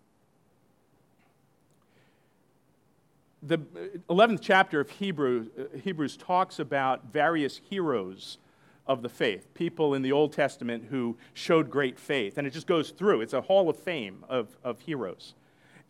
the 3.43 3.57
11th 4.11 4.41
chapter 4.43 4.81
of 4.81 4.91
uh, 4.91 5.79
Hebrews 5.83 6.19
talks 6.19 6.59
about 6.59 7.11
various 7.11 7.59
heroes 7.71 8.37
of 8.87 9.01
the 9.01 9.09
faith, 9.09 9.55
people 9.55 9.95
in 9.95 10.03
the 10.03 10.13
Old 10.13 10.35
Testament 10.35 10.89
who 10.91 11.17
showed 11.33 11.71
great 11.71 11.99
faith. 11.99 12.37
And 12.37 12.47
it 12.47 12.51
just 12.51 12.67
goes 12.67 12.91
through, 12.91 13.23
it's 13.23 13.33
a 13.33 13.41
hall 13.41 13.71
of 13.71 13.79
fame 13.79 14.27
of, 14.29 14.59
of 14.63 14.79
heroes. 14.83 15.33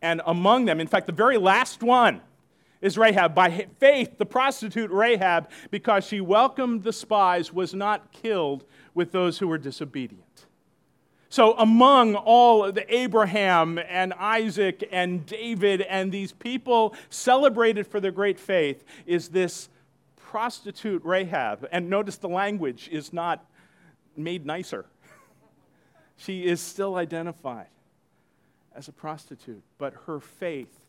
And 0.00 0.22
among 0.26 0.66
them, 0.66 0.78
in 0.78 0.86
fact, 0.86 1.06
the 1.06 1.12
very 1.12 1.38
last 1.38 1.82
one 1.82 2.20
is 2.82 2.98
Rahab. 2.98 3.34
By 3.34 3.66
faith, 3.78 4.18
the 4.18 4.26
prostitute 4.26 4.90
Rahab, 4.90 5.48
because 5.70 6.04
she 6.04 6.20
welcomed 6.20 6.82
the 6.82 6.92
spies, 6.92 7.52
was 7.52 7.72
not 7.72 8.12
killed 8.12 8.64
with 8.92 9.12
those 9.12 9.38
who 9.38 9.48
were 9.48 9.56
disobedient. 9.56 10.46
So, 11.30 11.54
among 11.54 12.14
all 12.14 12.70
the 12.70 12.94
Abraham 12.94 13.78
and 13.78 14.12
Isaac 14.14 14.86
and 14.92 15.24
David 15.24 15.80
and 15.80 16.12
these 16.12 16.32
people 16.32 16.94
celebrated 17.08 17.86
for 17.86 18.00
their 18.00 18.10
great 18.10 18.38
faith, 18.38 18.84
is 19.06 19.28
this 19.28 19.70
prostitute 20.16 21.02
Rahab. 21.04 21.66
And 21.72 21.88
notice 21.88 22.16
the 22.16 22.28
language 22.28 22.90
is 22.92 23.14
not 23.14 23.46
made 24.14 24.44
nicer, 24.44 24.84
she 26.18 26.44
is 26.44 26.60
still 26.60 26.96
identified 26.96 27.68
as 28.74 28.88
a 28.88 28.92
prostitute, 28.92 29.62
but 29.78 29.94
her 30.06 30.20
faith, 30.20 30.84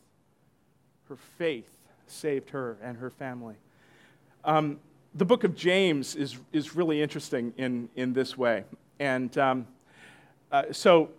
her 1.08 1.17
faith 1.38 1.83
saved 2.08 2.50
her 2.52 2.78
and 2.82 2.98
her 2.98 3.10
family. 3.10 3.56
Um, 4.46 4.80
the 5.16 5.26
book 5.26 5.44
of 5.44 5.56
James 5.56 6.16
is, 6.16 6.38
is 6.52 6.76
really 6.76 7.02
interesting 7.02 7.54
in, 7.58 7.89
in 7.96 8.13
this 8.13 8.38
way. 8.38 8.63
And 9.00 9.38
um, 9.38 9.68
uh, 10.52 10.63
so 10.72 11.10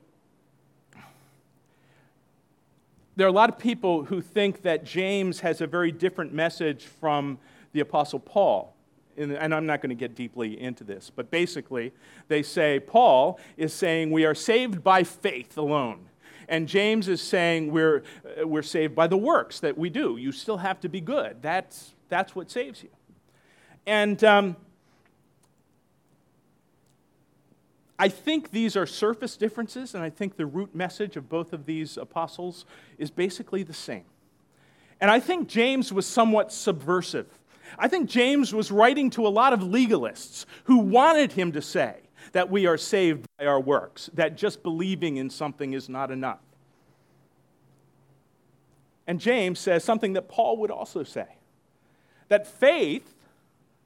there 3.17 3.27
are 3.27 3.31
a 3.31 3.33
lot 3.33 3.49
of 3.49 3.59
people 3.59 4.05
who 4.05 4.21
think 4.21 4.63
that 4.63 4.85
James 4.85 5.41
has 5.41 5.61
a 5.61 5.67
very 5.67 5.93
different 5.93 6.33
message 6.33 6.85
from 6.87 7.39
the 7.73 7.81
Apostle 7.81 8.19
Paul. 8.19 8.75
And 9.17 9.55
I'm 9.55 9.65
not 9.67 9.81
going 9.81 9.91
to 9.91 9.95
get 9.95 10.17
deeply 10.17 10.61
into 10.61 10.83
this, 10.83 11.09
but 11.15 11.31
basically, 11.31 11.93
they 12.27 12.43
say 12.43 12.81
Paul 12.81 13.39
is 13.57 13.73
saying 13.73 14.11
we 14.11 14.25
are 14.25 14.35
saved 14.35 14.83
by 14.83 15.05
faith 15.05 15.57
alone. 15.57 16.01
And 16.49 16.69
James 16.69 17.09
is 17.09 17.23
saying 17.23 17.71
we're, 17.71 18.03
uh, 18.41 18.47
we're 18.47 18.63
saved 18.63 18.95
by 18.95 19.07
the 19.07 19.17
works 19.17 19.61
that 19.61 19.79
we 19.79 19.91
do. 19.91 20.17
You 20.17 20.33
still 20.33 20.59
have 20.59 20.81
to 20.81 20.89
be 20.89 21.01
good. 21.01 21.43
That's, 21.43 21.95
that's 22.09 22.35
what 22.35 22.51
saves 22.51 22.83
you. 22.83 22.91
And 23.87 24.23
um, 24.25 24.57
I 27.99 28.09
think 28.09 28.51
these 28.51 28.77
are 28.77 28.87
surface 28.87 29.37
differences, 29.37 29.95
and 29.95 30.03
I 30.03 30.11
think 30.11 30.37
the 30.37 30.47
root 30.47 30.75
message 30.75 31.17
of 31.17 31.29
both 31.29 31.53
of 31.53 31.67
these 31.67 31.97
apostles 31.97 32.65
is 32.99 33.11
basically 33.11 33.63
the 33.63 33.75
same. 33.75 34.05
And 35.01 35.11
I 35.11 35.21
think 35.21 35.49
James 35.49 35.93
was 35.93 36.07
somewhat 36.07 36.53
subversive. 36.53 37.27
I 37.79 37.89
think 37.89 38.09
James 38.09 38.55
was 38.55 38.71
writing 38.71 39.11
to 39.11 39.27
a 39.27 39.29
lot 39.29 39.53
of 39.53 39.61
legalists 39.61 40.47
who 40.65 40.79
wanted 40.79 41.33
him 41.33 41.53
to 41.53 41.63
say, 41.63 41.97
that 42.33 42.51
we 42.51 42.67
are 42.67 42.77
saved 42.77 43.27
by 43.39 43.47
our 43.47 43.61
works, 43.61 44.11
that 44.15 44.37
just 44.37 44.63
believing 44.63 45.17
in 45.17 45.31
something 45.31 45.73
is 45.73 45.89
not 45.89 46.11
enough. 46.11 46.41
And 49.07 49.21
James 49.21 49.59
says 49.59 49.85
something 49.85 50.15
that 50.15 50.29
Paul 50.29 50.57
would 50.59 50.71
also 50.71 51.03
say 51.03 51.27
that 52.29 52.47
faith, 52.47 53.15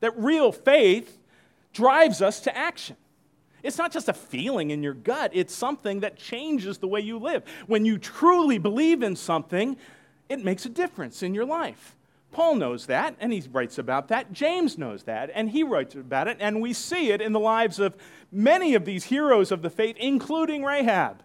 that 0.01 0.17
real 0.17 0.53
faith, 0.53 1.19
drives 1.73 2.23
us 2.23 2.41
to 2.41 2.57
action. 2.57 2.97
It's 3.63 3.79
not 3.79 3.93
just 3.93 4.09
a 4.09 4.13
feeling 4.13 4.71
in 4.71 4.83
your 4.83 4.95
gut, 4.95 5.33
it's 5.35 5.55
something 5.55 6.01
that 6.01 6.17
changes 6.17 6.79
the 6.79 6.87
way 6.87 7.01
you 7.01 7.19
live. 7.19 7.43
When 7.67 7.85
you 7.85 7.99
truly 7.99 8.59
believe 8.59 9.03
in 9.03 9.17
something, 9.17 9.77
it 10.29 10.45
makes 10.45 10.65
a 10.65 10.69
difference 10.69 11.23
in 11.23 11.35
your 11.35 11.45
life. 11.45 11.97
Paul 12.31 12.57
knows 12.57 12.87
that, 12.87 13.17
and 13.21 13.33
he 13.33 13.43
writes 13.51 13.79
about 13.79 14.09
that. 14.09 14.33
James 14.33 14.77
knows 14.77 15.05
that, 15.05 15.31
and 15.35 15.51
he 15.51 15.63
writes 15.63 15.95
about 15.95 16.29
it. 16.29 16.37
And 16.41 16.61
we 16.61 16.73
see 16.73 17.11
it 17.11 17.21
in 17.21 17.33
the 17.33 17.41
lives 17.41 17.79
of 17.79 17.97
many 18.31 18.75
of 18.75 18.85
these 18.85 19.05
heroes 19.05 19.51
of 19.51 19.63
the 19.63 19.71
faith, 19.71 19.97
including 19.99 20.63
Rahab. 20.63 21.23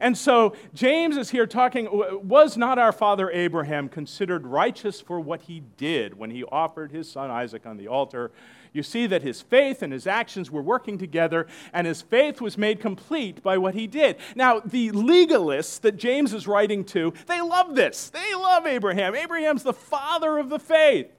And 0.00 0.16
so 0.16 0.54
James 0.74 1.16
is 1.16 1.30
here 1.30 1.46
talking 1.46 1.88
Was 1.90 2.56
not 2.56 2.78
our 2.78 2.92
father 2.92 3.30
Abraham 3.30 3.88
considered 3.88 4.46
righteous 4.46 5.00
for 5.00 5.20
what 5.20 5.42
he 5.42 5.60
did 5.76 6.18
when 6.18 6.30
he 6.30 6.44
offered 6.44 6.92
his 6.92 7.10
son 7.10 7.30
Isaac 7.30 7.66
on 7.66 7.76
the 7.76 7.88
altar? 7.88 8.30
You 8.72 8.82
see 8.82 9.06
that 9.06 9.22
his 9.22 9.42
faith 9.42 9.82
and 9.82 9.92
his 9.92 10.06
actions 10.06 10.50
were 10.50 10.62
working 10.62 10.98
together, 10.98 11.46
and 11.72 11.86
his 11.86 12.02
faith 12.02 12.40
was 12.40 12.58
made 12.58 12.80
complete 12.80 13.42
by 13.42 13.58
what 13.58 13.74
he 13.74 13.86
did. 13.86 14.16
Now, 14.34 14.60
the 14.60 14.90
legalists 14.90 15.80
that 15.80 15.96
James 15.96 16.32
is 16.34 16.46
writing 16.46 16.84
to, 16.86 17.12
they 17.26 17.40
love 17.40 17.74
this. 17.74 18.10
They 18.10 18.34
love 18.34 18.66
Abraham. 18.66 19.14
Abraham's 19.14 19.62
the 19.62 19.72
father 19.72 20.38
of 20.38 20.48
the 20.48 20.58
faith. 20.58 21.10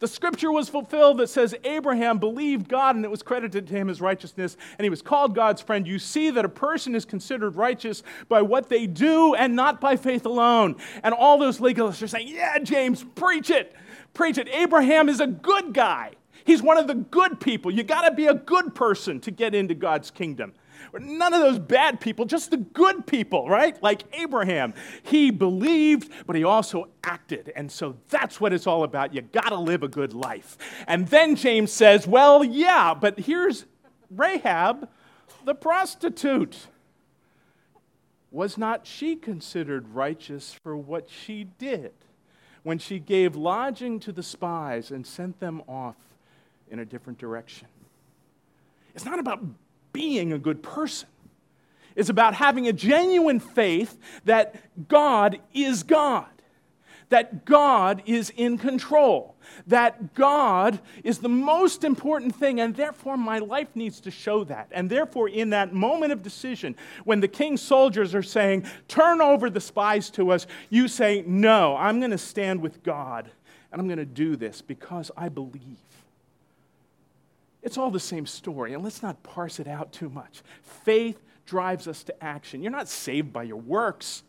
The 0.00 0.08
scripture 0.08 0.50
was 0.50 0.70
fulfilled 0.70 1.18
that 1.18 1.28
says 1.28 1.54
Abraham 1.62 2.18
believed 2.18 2.68
God 2.68 2.96
and 2.96 3.04
it 3.04 3.10
was 3.10 3.22
credited 3.22 3.66
to 3.66 3.74
him 3.74 3.90
as 3.90 4.00
righteousness, 4.00 4.56
and 4.78 4.84
he 4.84 4.90
was 4.90 5.02
called 5.02 5.34
God's 5.34 5.60
friend. 5.60 5.86
You 5.86 5.98
see 5.98 6.30
that 6.30 6.44
a 6.44 6.48
person 6.48 6.94
is 6.94 7.04
considered 7.04 7.54
righteous 7.54 8.02
by 8.26 8.40
what 8.40 8.70
they 8.70 8.86
do 8.86 9.34
and 9.34 9.54
not 9.54 9.78
by 9.78 9.96
faith 9.96 10.24
alone. 10.24 10.76
And 11.02 11.14
all 11.14 11.38
those 11.38 11.58
legalists 11.58 12.02
are 12.02 12.08
saying, 12.08 12.28
Yeah, 12.28 12.58
James, 12.60 13.04
preach 13.14 13.50
it. 13.50 13.76
Preach 14.14 14.38
it. 14.38 14.48
Abraham 14.48 15.10
is 15.10 15.20
a 15.20 15.26
good 15.26 15.74
guy. 15.74 16.12
He's 16.50 16.62
one 16.62 16.78
of 16.78 16.88
the 16.88 16.96
good 16.96 17.38
people. 17.38 17.70
You 17.70 17.84
got 17.84 18.08
to 18.08 18.10
be 18.12 18.26
a 18.26 18.34
good 18.34 18.74
person 18.74 19.20
to 19.20 19.30
get 19.30 19.54
into 19.54 19.72
God's 19.72 20.10
kingdom. 20.10 20.52
None 20.98 21.32
of 21.32 21.38
those 21.38 21.60
bad 21.60 22.00
people, 22.00 22.24
just 22.24 22.50
the 22.50 22.56
good 22.56 23.06
people, 23.06 23.48
right? 23.48 23.80
Like 23.80 24.02
Abraham. 24.14 24.74
He 25.04 25.30
believed, 25.30 26.10
but 26.26 26.34
he 26.34 26.42
also 26.42 26.88
acted. 27.04 27.52
And 27.54 27.70
so 27.70 27.98
that's 28.08 28.40
what 28.40 28.52
it's 28.52 28.66
all 28.66 28.82
about. 28.82 29.14
You 29.14 29.22
got 29.22 29.50
to 29.50 29.60
live 29.60 29.84
a 29.84 29.88
good 29.88 30.12
life. 30.12 30.58
And 30.88 31.06
then 31.06 31.36
James 31.36 31.70
says, 31.70 32.08
well, 32.08 32.42
yeah, 32.42 32.94
but 32.94 33.20
here's 33.20 33.64
Rahab, 34.10 34.88
the 35.44 35.54
prostitute. 35.54 36.66
Was 38.32 38.58
not 38.58 38.88
she 38.88 39.14
considered 39.14 39.94
righteous 39.94 40.52
for 40.52 40.76
what 40.76 41.08
she 41.08 41.44
did 41.44 41.92
when 42.64 42.80
she 42.80 42.98
gave 42.98 43.36
lodging 43.36 44.00
to 44.00 44.10
the 44.10 44.24
spies 44.24 44.90
and 44.90 45.06
sent 45.06 45.38
them 45.38 45.62
off 45.68 45.94
in 46.70 46.78
a 46.78 46.84
different 46.84 47.18
direction? 47.18 47.68
It's 48.94 49.04
not 49.04 49.18
about 49.18 49.42
being 49.92 50.32
a 50.32 50.38
good 50.38 50.62
person. 50.62 51.08
It's 51.96 52.08
about 52.08 52.34
having 52.34 52.68
a 52.68 52.72
genuine 52.72 53.40
faith 53.40 53.98
that 54.24 54.54
God 54.88 55.40
is 55.52 55.82
God, 55.82 56.28
that 57.08 57.44
God 57.44 58.02
is 58.06 58.30
in 58.30 58.58
control, 58.58 59.34
that 59.66 60.14
God 60.14 60.80
is 61.02 61.18
the 61.18 61.28
most 61.28 61.82
important 61.82 62.34
thing, 62.34 62.60
and 62.60 62.74
therefore 62.74 63.16
my 63.16 63.38
life 63.38 63.68
needs 63.74 64.00
to 64.02 64.10
show 64.10 64.44
that. 64.44 64.68
And 64.70 64.88
therefore, 64.88 65.28
in 65.28 65.50
that 65.50 65.74
moment 65.74 66.12
of 66.12 66.22
decision, 66.22 66.76
when 67.04 67.20
the 67.20 67.28
king's 67.28 67.60
soldiers 67.60 68.14
are 68.14 68.22
saying, 68.22 68.66
Turn 68.86 69.20
over 69.20 69.50
the 69.50 69.60
spies 69.60 70.10
to 70.10 70.30
us, 70.30 70.46
you 70.70 70.86
say, 70.86 71.24
No, 71.26 71.76
I'm 71.76 71.98
going 71.98 72.12
to 72.12 72.18
stand 72.18 72.60
with 72.60 72.82
God, 72.84 73.28
and 73.72 73.80
I'm 73.80 73.88
going 73.88 73.98
to 73.98 74.04
do 74.04 74.36
this 74.36 74.62
because 74.62 75.10
I 75.16 75.28
believe. 75.28 75.78
It's 77.62 77.76
all 77.76 77.90
the 77.90 78.00
same 78.00 78.26
story, 78.26 78.72
and 78.72 78.82
let's 78.82 79.02
not 79.02 79.22
parse 79.22 79.60
it 79.60 79.68
out 79.68 79.92
too 79.92 80.08
much. 80.08 80.42
Faith 80.62 81.20
drives 81.44 81.86
us 81.86 82.02
to 82.04 82.24
action. 82.24 82.62
You're 82.62 82.72
not 82.72 82.88
saved 82.88 83.32
by 83.32 83.42
your 83.42 83.56
works. 83.56 84.22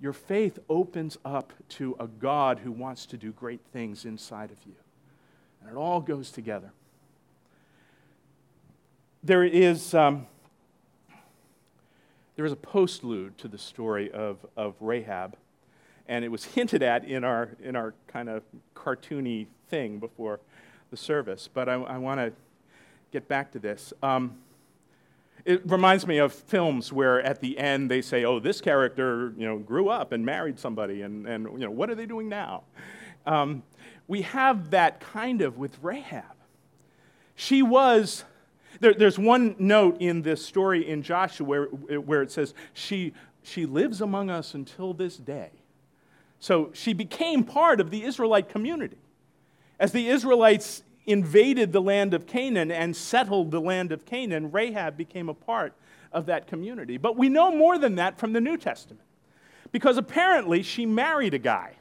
Your 0.00 0.12
faith 0.12 0.58
opens 0.68 1.18
up 1.24 1.52
to 1.70 1.96
a 1.98 2.06
God 2.06 2.60
who 2.60 2.72
wants 2.72 3.06
to 3.06 3.16
do 3.16 3.32
great 3.32 3.60
things 3.72 4.04
inside 4.04 4.50
of 4.50 4.58
you. 4.64 4.74
And 5.60 5.70
it 5.70 5.76
all 5.76 6.00
goes 6.00 6.30
together. 6.30 6.70
There 9.22 9.44
is, 9.44 9.92
um, 9.92 10.26
there 12.36 12.44
is 12.44 12.52
a 12.52 12.56
postlude 12.56 13.36
to 13.38 13.48
the 13.48 13.58
story 13.58 14.10
of, 14.12 14.38
of 14.56 14.76
Rahab, 14.80 15.36
and 16.06 16.24
it 16.24 16.28
was 16.28 16.44
hinted 16.44 16.82
at 16.82 17.04
in 17.04 17.24
our, 17.24 17.50
in 17.60 17.74
our 17.74 17.94
kind 18.06 18.28
of 18.28 18.44
cartoony 18.76 19.46
thing 19.68 19.98
before 19.98 20.38
the 20.90 20.96
service, 20.96 21.48
but 21.52 21.68
I, 21.68 21.74
I 21.74 21.98
want 21.98 22.20
to 22.20 22.32
get 23.12 23.28
back 23.28 23.52
to 23.52 23.58
this. 23.58 23.92
Um, 24.02 24.38
it 25.44 25.62
reminds 25.70 26.06
me 26.06 26.18
of 26.18 26.32
films 26.32 26.92
where 26.92 27.20
at 27.22 27.40
the 27.40 27.56
end 27.58 27.90
they 27.90 28.02
say, 28.02 28.24
oh, 28.24 28.40
this 28.40 28.60
character 28.60 29.32
you 29.36 29.46
know, 29.46 29.58
grew 29.58 29.88
up 29.88 30.12
and 30.12 30.24
married 30.24 30.58
somebody, 30.58 31.02
and, 31.02 31.26
and 31.26 31.44
you 31.52 31.66
know, 31.66 31.70
what 31.70 31.88
are 31.88 31.94
they 31.94 32.06
doing 32.06 32.28
now? 32.28 32.64
Um, 33.26 33.62
we 34.08 34.22
have 34.22 34.70
that 34.70 35.00
kind 35.00 35.42
of 35.42 35.58
with 35.58 35.76
Rahab. 35.82 36.24
She 37.34 37.62
was, 37.62 38.24
there, 38.80 38.94
there's 38.94 39.18
one 39.18 39.56
note 39.58 39.98
in 40.00 40.22
this 40.22 40.44
story 40.44 40.88
in 40.88 41.02
Joshua 41.02 41.46
where, 41.46 41.66
where 41.66 42.22
it 42.22 42.30
says, 42.30 42.54
she, 42.72 43.12
she 43.42 43.66
lives 43.66 44.00
among 44.00 44.30
us 44.30 44.54
until 44.54 44.94
this 44.94 45.16
day. 45.16 45.50
So 46.38 46.70
she 46.72 46.92
became 46.92 47.44
part 47.44 47.80
of 47.80 47.90
the 47.90 48.04
Israelite 48.04 48.48
community. 48.48 48.98
As 49.78 49.92
the 49.92 50.08
Israelites 50.08 50.82
invaded 51.06 51.72
the 51.72 51.80
land 51.80 52.14
of 52.14 52.26
Canaan 52.26 52.70
and 52.70 52.94
settled 52.96 53.50
the 53.50 53.60
land 53.60 53.92
of 53.92 54.04
Canaan, 54.04 54.50
Rahab 54.50 54.96
became 54.96 55.28
a 55.28 55.34
part 55.34 55.74
of 56.12 56.26
that 56.26 56.46
community. 56.46 56.96
But 56.96 57.16
we 57.16 57.28
know 57.28 57.50
more 57.50 57.78
than 57.78 57.96
that 57.96 58.18
from 58.18 58.32
the 58.32 58.40
New 58.40 58.56
Testament. 58.56 59.02
Because 59.72 59.96
apparently 59.98 60.62
she 60.62 60.86
married 60.86 61.34
a 61.34 61.38
guy, 61.38 61.74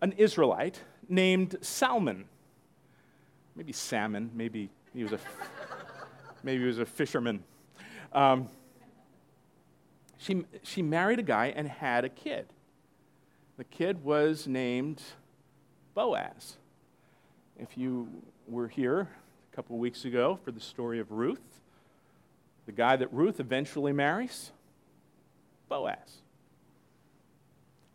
an 0.00 0.12
Israelite, 0.12 0.80
named 1.08 1.56
Salmon. 1.60 2.24
Maybe 3.56 3.72
salmon, 3.72 4.30
maybe 4.34 4.70
he 4.94 5.02
was 5.02 5.12
a, 5.12 5.18
maybe 6.42 6.60
he 6.60 6.66
was 6.66 6.78
a 6.78 6.86
fisherman. 6.86 7.44
Um, 8.12 8.48
she, 10.18 10.44
she 10.62 10.82
married 10.82 11.18
a 11.18 11.22
guy 11.22 11.52
and 11.54 11.68
had 11.68 12.04
a 12.04 12.08
kid. 12.08 12.46
The 13.58 13.64
kid 13.64 14.02
was 14.02 14.48
named 14.48 15.02
Boaz. 15.94 16.56
If 17.70 17.78
you 17.78 18.08
were 18.46 18.68
here 18.68 19.08
a 19.50 19.56
couple 19.56 19.74
of 19.74 19.80
weeks 19.80 20.04
ago 20.04 20.38
for 20.44 20.52
the 20.52 20.60
story 20.60 21.00
of 21.00 21.10
Ruth, 21.10 21.40
the 22.66 22.72
guy 22.72 22.94
that 22.96 23.10
Ruth 23.10 23.40
eventually 23.40 23.90
marries, 23.90 24.52
Boaz. 25.70 26.20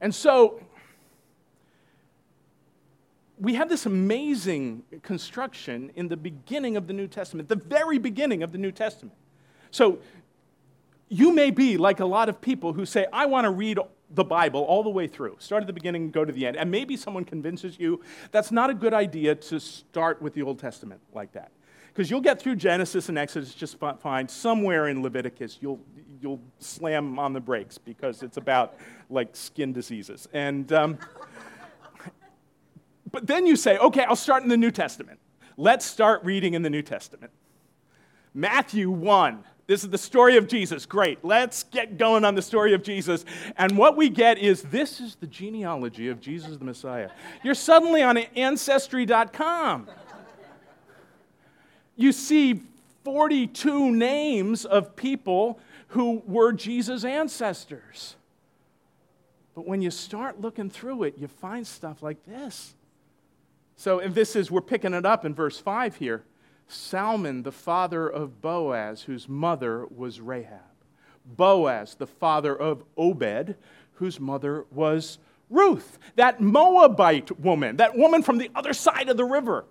And 0.01 0.13
so 0.13 0.59
we 3.39 3.53
have 3.53 3.69
this 3.69 3.85
amazing 3.85 4.85
construction 5.03 5.91
in 5.95 6.07
the 6.07 6.17
beginning 6.17 6.75
of 6.75 6.87
the 6.87 6.93
New 6.93 7.07
Testament, 7.07 7.47
the 7.47 7.55
very 7.55 7.99
beginning 7.99 8.41
of 8.41 8.51
the 8.51 8.57
New 8.57 8.71
Testament. 8.71 9.15
So 9.69 9.99
you 11.09 11.31
may 11.31 11.51
be 11.51 11.77
like 11.77 11.99
a 11.99 12.07
lot 12.07 12.27
of 12.27 12.41
people 12.41 12.73
who 12.73 12.87
say, 12.87 13.05
I 13.13 13.27
want 13.27 13.45
to 13.45 13.51
read 13.51 13.77
the 14.11 14.23
Bible 14.23 14.61
all 14.61 14.83
the 14.83 14.89
way 14.89 15.07
through. 15.07 15.35
Start 15.39 15.61
at 15.61 15.67
the 15.67 15.73
beginning, 15.73 16.11
go 16.11 16.25
to 16.25 16.31
the 16.31 16.45
end. 16.45 16.57
And 16.57 16.71
maybe 16.71 16.97
someone 16.97 17.25
convinces 17.25 17.79
you 17.79 18.01
that's 18.31 18.51
not 18.51 18.69
a 18.69 18.73
good 18.73 18.93
idea 18.93 19.35
to 19.35 19.59
start 19.59 20.21
with 20.21 20.33
the 20.33 20.41
Old 20.41 20.59
Testament 20.59 21.01
like 21.13 21.31
that. 21.33 21.51
Because 21.87 22.09
you'll 22.09 22.21
get 22.21 22.41
through 22.41 22.55
Genesis 22.55 23.09
and 23.09 23.17
Exodus 23.17 23.53
just 23.53 23.77
fine. 23.99 24.27
Somewhere 24.27 24.87
in 24.87 25.03
Leviticus, 25.03 25.57
you'll, 25.61 25.79
you'll 26.21 26.39
slam 26.59 27.19
on 27.19 27.33
the 27.33 27.39
brakes 27.39 27.77
because 27.77 28.23
it's 28.23 28.37
about 28.37 28.75
like 29.09 29.35
skin 29.35 29.73
diseases. 29.73 30.27
And, 30.33 30.71
um, 30.71 30.97
but 33.11 33.27
then 33.27 33.45
you 33.45 33.55
say, 33.55 33.77
okay, 33.77 34.03
I'll 34.03 34.15
start 34.15 34.43
in 34.43 34.49
the 34.49 34.57
New 34.57 34.71
Testament. 34.71 35.19
Let's 35.57 35.85
start 35.85 36.23
reading 36.23 36.53
in 36.53 36.61
the 36.61 36.69
New 36.69 36.81
Testament. 36.81 37.31
Matthew 38.33 38.89
1 38.89 39.43
this 39.69 39.83
is 39.83 39.91
the 39.91 39.99
story 39.99 40.35
of 40.35 40.47
Jesus. 40.47 40.87
Great. 40.87 41.23
Let's 41.23 41.61
get 41.61 41.99
going 41.99 42.25
on 42.25 42.33
the 42.33 42.41
story 42.41 42.73
of 42.73 42.81
Jesus. 42.81 43.23
And 43.55 43.77
what 43.77 43.95
we 43.95 44.09
get 44.09 44.39
is 44.39 44.63
this 44.63 44.99
is 44.99 45.13
the 45.13 45.27
genealogy 45.27 46.07
of 46.07 46.19
Jesus 46.19 46.57
the 46.57 46.65
Messiah. 46.65 47.11
You're 47.43 47.53
suddenly 47.53 48.01
on 48.01 48.17
ancestry.com. 48.17 49.87
You 51.95 52.11
see 52.11 52.63
42 53.03 53.91
names 53.91 54.65
of 54.65 54.95
people 54.95 55.59
who 55.89 56.23
were 56.25 56.51
Jesus' 56.51 57.03
ancestors. 57.03 58.15
But 59.53 59.67
when 59.67 59.83
you 59.83 59.91
start 59.91 60.41
looking 60.41 60.71
through 60.71 61.03
it, 61.03 61.19
you 61.19 61.27
find 61.27 61.67
stuff 61.67 62.01
like 62.01 62.25
this. 62.25 62.73
So, 63.75 63.99
if 63.99 64.15
this 64.15 64.35
is, 64.35 64.49
we're 64.49 64.61
picking 64.61 64.95
it 64.95 65.05
up 65.05 65.25
in 65.25 65.35
verse 65.35 65.59
5 65.59 65.97
here. 65.97 66.23
Salmon, 66.69 67.43
the 67.43 67.51
father 67.51 68.07
of 68.07 68.41
Boaz, 68.41 69.03
whose 69.03 69.27
mother 69.27 69.85
was 69.87 70.21
Rahab. 70.21 70.61
Boaz, 71.25 71.95
the 71.95 72.07
father 72.07 72.55
of 72.55 72.83
Obed, 72.95 73.55
whose 73.93 74.19
mother 74.19 74.65
was 74.71 75.17
Ruth, 75.49 75.97
that 76.15 76.39
Moabite 76.39 77.39
woman, 77.39 77.77
that 77.77 77.97
woman 77.97 78.21
from 78.21 78.37
the 78.37 78.51
other 78.55 78.73
side 78.73 79.09
of 79.09 79.17
the 79.17 79.25
river, 79.25 79.65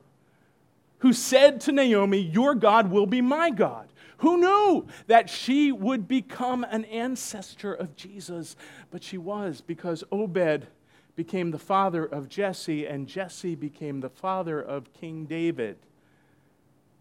who 0.99 1.13
said 1.13 1.61
to 1.63 1.73
Naomi, 1.73 2.19
Your 2.19 2.55
God 2.55 2.91
will 2.91 3.07
be 3.07 3.21
my 3.21 3.51
God. 3.51 3.89
Who 4.19 4.39
knew 4.39 4.87
that 5.07 5.31
she 5.31 5.71
would 5.71 6.09
become 6.09 6.65
an 6.65 6.85
ancestor 6.87 7.73
of 7.73 7.95
Jesus? 7.95 8.57
But 8.91 9.05
she 9.05 9.17
was, 9.17 9.61
because 9.61 10.03
Obed 10.11 10.67
became 11.15 11.53
the 11.53 11.59
father 11.59 12.05
of 12.05 12.29
Jesse, 12.29 12.87
and 12.87 13.07
Jesse 13.07 13.55
became 13.55 14.01
the 14.01 14.09
father 14.09 14.61
of 14.61 14.93
King 14.93 15.25
David. 15.25 15.79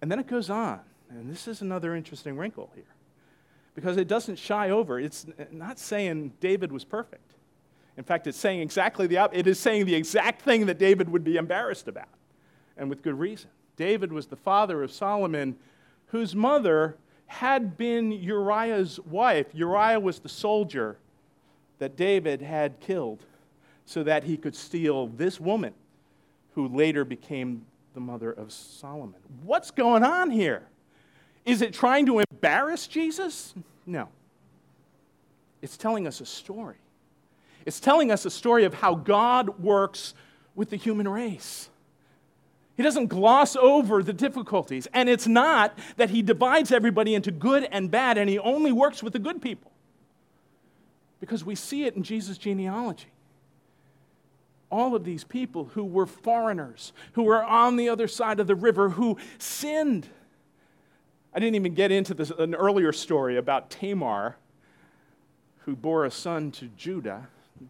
And 0.01 0.12
then 0.12 0.19
it 0.19 0.27
goes 0.27 0.49
on. 0.49 0.79
And 1.10 1.29
this 1.29 1.47
is 1.47 1.62
another 1.62 1.95
interesting 1.95 2.38
wrinkle 2.38 2.69
here. 2.75 2.83
Because 3.75 3.97
it 3.97 4.07
doesn't 4.07 4.38
shy 4.38 4.69
over. 4.71 4.99
It's 4.99 5.25
not 5.51 5.79
saying 5.79 6.33
David 6.39 6.71
was 6.71 6.83
perfect. 6.83 7.33
In 7.95 8.04
fact, 8.04 8.27
it's 8.27 8.37
saying 8.37 8.60
exactly 8.60 9.08
the 9.08 9.17
opposite. 9.17 9.39
It 9.39 9.48
is 9.48 9.60
saying 9.60 9.85
the 9.85 9.95
exact 9.95 10.41
thing 10.41 10.67
that 10.67 10.77
David 10.77 11.10
would 11.10 11.23
be 11.23 11.37
embarrassed 11.37 11.87
about, 11.87 12.10
and 12.77 12.89
with 12.89 13.02
good 13.02 13.17
reason. 13.17 13.50
David 13.75 14.12
was 14.12 14.27
the 14.27 14.35
father 14.35 14.83
of 14.83 14.91
Solomon, 14.91 15.56
whose 16.08 16.35
mother 16.35 16.95
had 17.25 17.75
been 17.75 18.12
Uriah's 18.12 19.00
wife. 19.00 19.48
Uriah 19.54 20.00
was 20.00 20.19
the 20.19 20.29
soldier 20.29 20.98
that 21.79 21.95
David 21.95 22.41
had 22.41 22.79
killed 22.79 23.25
so 23.85 24.04
that 24.04 24.23
he 24.23 24.37
could 24.37 24.56
steal 24.56 25.08
this 25.08 25.39
woman, 25.39 25.73
who 26.54 26.67
later 26.67 27.04
became 27.04 27.65
the 27.98 28.02
mother 28.02 28.31
of 28.31 28.52
Solomon. 28.52 29.19
What's 29.41 29.71
going 29.71 30.04
on 30.04 30.29
here? 30.29 30.62
Is 31.45 31.63
it 31.63 31.73
trying 31.73 32.06
to 32.06 32.19
embarrass 32.19 32.85
Jesus? 32.85 33.56
No. 33.87 34.10
It's 35.63 35.77
telling 35.77 36.06
us 36.06 36.21
a 36.21 36.25
story. 36.27 36.75
It's 37.65 37.79
telling 37.79 38.12
us 38.12 38.23
a 38.23 38.29
story 38.29 38.65
of 38.65 38.75
how 38.75 38.93
God 38.93 39.58
works 39.60 40.13
with 40.54 40.69
the 40.69 40.75
human 40.75 41.08
race. 41.08 41.69
He 42.75 42.83
doesn't 42.83 43.08
gloss 43.08 43.56
over 43.56 44.04
the 44.04 44.13
difficulties. 44.13 44.87
And 44.93 45.10
it's 45.10 45.25
not 45.25 45.75
that 45.95 46.12
he 46.12 46.21
divides 46.21 46.71
everybody 46.71 47.15
into 47.15 47.31
good 47.31 47.67
and 47.71 47.89
bad 47.89 48.19
and 48.19 48.29
he 48.29 48.37
only 48.37 48.71
works 48.71 49.02
with 49.02 49.13
the 49.13 49.19
good 49.19 49.41
people. 49.41 49.71
Because 51.19 51.43
we 51.43 51.56
see 51.56 51.85
it 51.85 51.95
in 51.95 52.04
Jesus' 52.04 52.37
genealogy. 52.37 53.08
All 54.69 54.95
of 54.95 55.03
these 55.03 55.23
people 55.23 55.65
who 55.73 55.85
were 55.85 56.05
foreigners, 56.05 56.91
who 57.13 57.23
were 57.23 57.43
on 57.43 57.77
the 57.77 57.89
other 57.89 58.07
side 58.07 58.39
of 58.39 58.47
the 58.47 58.55
river, 58.55 58.89
who 58.89 59.17
sinned. 59.37 60.07
I 61.33 61.39
didn't 61.39 61.55
even 61.55 61.73
get 61.73 61.91
into 61.91 62.13
this, 62.13 62.31
an 62.31 62.55
earlier 62.55 62.91
story 62.91 63.37
about 63.37 63.69
Tamar, 63.69 64.37
who 65.59 65.75
bore 65.75 66.05
a 66.05 66.11
son 66.11 66.51
to 66.51 66.67
Judah. 66.77 67.27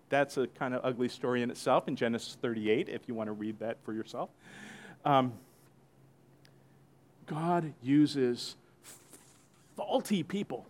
That's 0.09 0.37
a 0.37 0.47
kind 0.47 0.73
of 0.73 0.81
ugly 0.83 1.09
story 1.09 1.41
in 1.43 1.51
itself 1.51 1.87
in 1.87 1.95
Genesis 1.95 2.37
38, 2.41 2.89
if 2.89 3.07
you 3.07 3.13
want 3.13 3.27
to 3.27 3.33
read 3.33 3.59
that 3.59 3.77
for 3.83 3.93
yourself. 3.93 4.29
Um, 5.05 5.33
God 7.27 7.73
uses 7.83 8.55
faulty 9.75 10.23
people, 10.23 10.65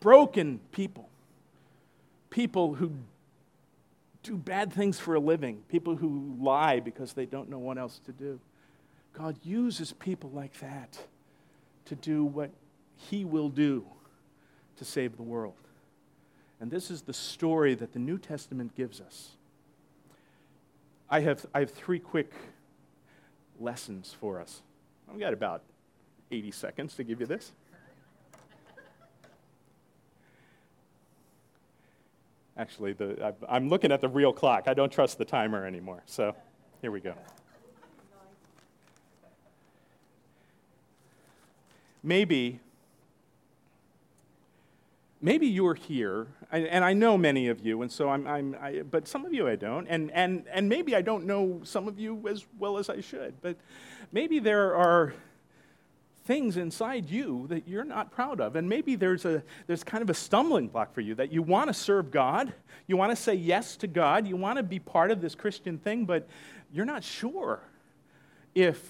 broken 0.00 0.60
people, 0.70 1.08
people 2.30 2.74
who 2.74 2.92
do 4.26 4.36
bad 4.36 4.72
things 4.72 4.98
for 4.98 5.14
a 5.14 5.20
living, 5.20 5.62
people 5.68 5.96
who 5.96 6.36
lie 6.40 6.80
because 6.80 7.12
they 7.12 7.26
don't 7.26 7.48
know 7.48 7.58
what 7.58 7.78
else 7.78 8.00
to 8.06 8.12
do. 8.12 8.40
God 9.12 9.36
uses 9.42 9.92
people 9.92 10.30
like 10.30 10.58
that 10.60 10.98
to 11.86 11.94
do 11.94 12.24
what 12.24 12.50
He 12.96 13.24
will 13.24 13.48
do 13.48 13.84
to 14.76 14.84
save 14.84 15.16
the 15.16 15.22
world. 15.22 15.54
And 16.60 16.70
this 16.70 16.90
is 16.90 17.02
the 17.02 17.12
story 17.12 17.74
that 17.74 17.92
the 17.92 17.98
New 17.98 18.18
Testament 18.18 18.74
gives 18.74 19.00
us. 19.00 19.30
I 21.08 21.20
have, 21.20 21.46
I 21.54 21.60
have 21.60 21.70
three 21.70 21.98
quick 21.98 22.32
lessons 23.60 24.14
for 24.18 24.40
us. 24.40 24.62
I've 25.10 25.20
got 25.20 25.32
about 25.32 25.62
80 26.30 26.50
seconds 26.50 26.94
to 26.96 27.04
give 27.04 27.20
you 27.20 27.26
this. 27.26 27.52
Actually, 32.58 32.94
the, 32.94 33.34
I'm 33.48 33.68
looking 33.68 33.92
at 33.92 34.00
the 34.00 34.08
real 34.08 34.32
clock. 34.32 34.64
I 34.66 34.74
don't 34.74 34.90
trust 34.90 35.18
the 35.18 35.24
timer 35.24 35.66
anymore. 35.66 36.02
So 36.06 36.34
here 36.80 36.90
we 36.90 37.00
go. 37.00 37.14
Maybe, 42.02 42.60
maybe 45.20 45.46
you're 45.48 45.74
here, 45.74 46.28
and 46.52 46.84
I 46.84 46.92
know 46.92 47.18
many 47.18 47.48
of 47.48 47.66
you, 47.66 47.82
and 47.82 47.90
so 47.90 48.08
I'm, 48.08 48.26
I'm 48.28 48.56
I, 48.60 48.82
but 48.88 49.08
some 49.08 49.26
of 49.26 49.34
you 49.34 49.48
I 49.48 49.56
don't, 49.56 49.88
and, 49.88 50.12
and, 50.12 50.44
and 50.52 50.68
maybe 50.68 50.94
I 50.94 51.02
don't 51.02 51.26
know 51.26 51.60
some 51.64 51.88
of 51.88 51.98
you 51.98 52.26
as 52.28 52.46
well 52.60 52.78
as 52.78 52.88
I 52.88 53.00
should, 53.00 53.34
but 53.42 53.56
maybe 54.12 54.38
there 54.38 54.76
are 54.76 55.14
things 56.26 56.56
inside 56.56 57.08
you 57.08 57.46
that 57.48 57.66
you're 57.68 57.84
not 57.84 58.10
proud 58.10 58.40
of. 58.40 58.56
And 58.56 58.68
maybe 58.68 58.96
there's, 58.96 59.24
a, 59.24 59.42
there's 59.66 59.84
kind 59.84 60.02
of 60.02 60.10
a 60.10 60.14
stumbling 60.14 60.68
block 60.68 60.92
for 60.92 61.00
you 61.00 61.14
that 61.14 61.32
you 61.32 61.42
want 61.42 61.68
to 61.68 61.74
serve 61.74 62.10
God, 62.10 62.52
you 62.86 62.96
want 62.96 63.12
to 63.12 63.16
say 63.16 63.34
yes 63.34 63.76
to 63.78 63.86
God, 63.86 64.26
you 64.26 64.36
want 64.36 64.58
to 64.58 64.62
be 64.62 64.78
part 64.78 65.10
of 65.10 65.20
this 65.20 65.34
Christian 65.34 65.78
thing, 65.78 66.04
but 66.04 66.28
you're 66.72 66.84
not 66.84 67.04
sure 67.04 67.60
if, 68.54 68.82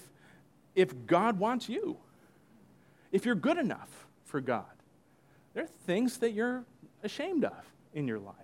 if 0.74 1.06
God 1.06 1.38
wants 1.38 1.68
you, 1.68 1.96
if 3.12 3.24
you're 3.24 3.34
good 3.34 3.58
enough 3.58 4.06
for 4.24 4.40
God. 4.40 4.64
There 5.54 5.64
are 5.64 5.68
things 5.86 6.18
that 6.18 6.32
you're 6.32 6.64
ashamed 7.02 7.44
of 7.44 7.72
in 7.94 8.08
your 8.08 8.18
life. 8.18 8.34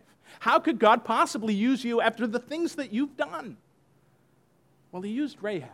How 0.40 0.59
could 0.59 0.78
God 0.78 1.05
possibly 1.05 1.55
use 1.55 1.84
you 1.84 2.01
after 2.01 2.26
the 2.26 2.38
things 2.38 2.76
that 2.76 2.93
you've 2.93 3.16
done? 3.16 3.57
Well, 4.90 5.03
He 5.03 5.11
used 5.11 5.38
Rahab 5.43 5.68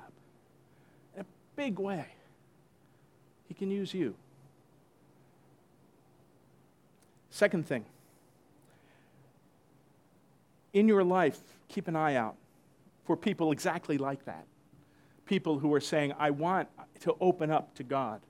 in 1.14 1.22
a 1.22 1.26
big 1.56 1.78
way. 1.78 2.06
He 3.48 3.54
can 3.54 3.70
use 3.70 3.92
you. 3.94 4.14
Second 7.30 7.66
thing, 7.66 7.84
in 10.72 10.88
your 10.88 11.04
life, 11.04 11.38
keep 11.68 11.88
an 11.88 11.96
eye 11.96 12.16
out 12.16 12.36
for 13.04 13.16
people 13.16 13.52
exactly 13.52 13.96
like 13.96 14.24
that. 14.26 14.44
People 15.24 15.58
who 15.58 15.72
are 15.74 15.80
saying, 15.80 16.12
I 16.18 16.30
want 16.30 16.68
to 17.00 17.14
open 17.20 17.50
up 17.50 17.74
to 17.76 17.82
God, 17.82 18.20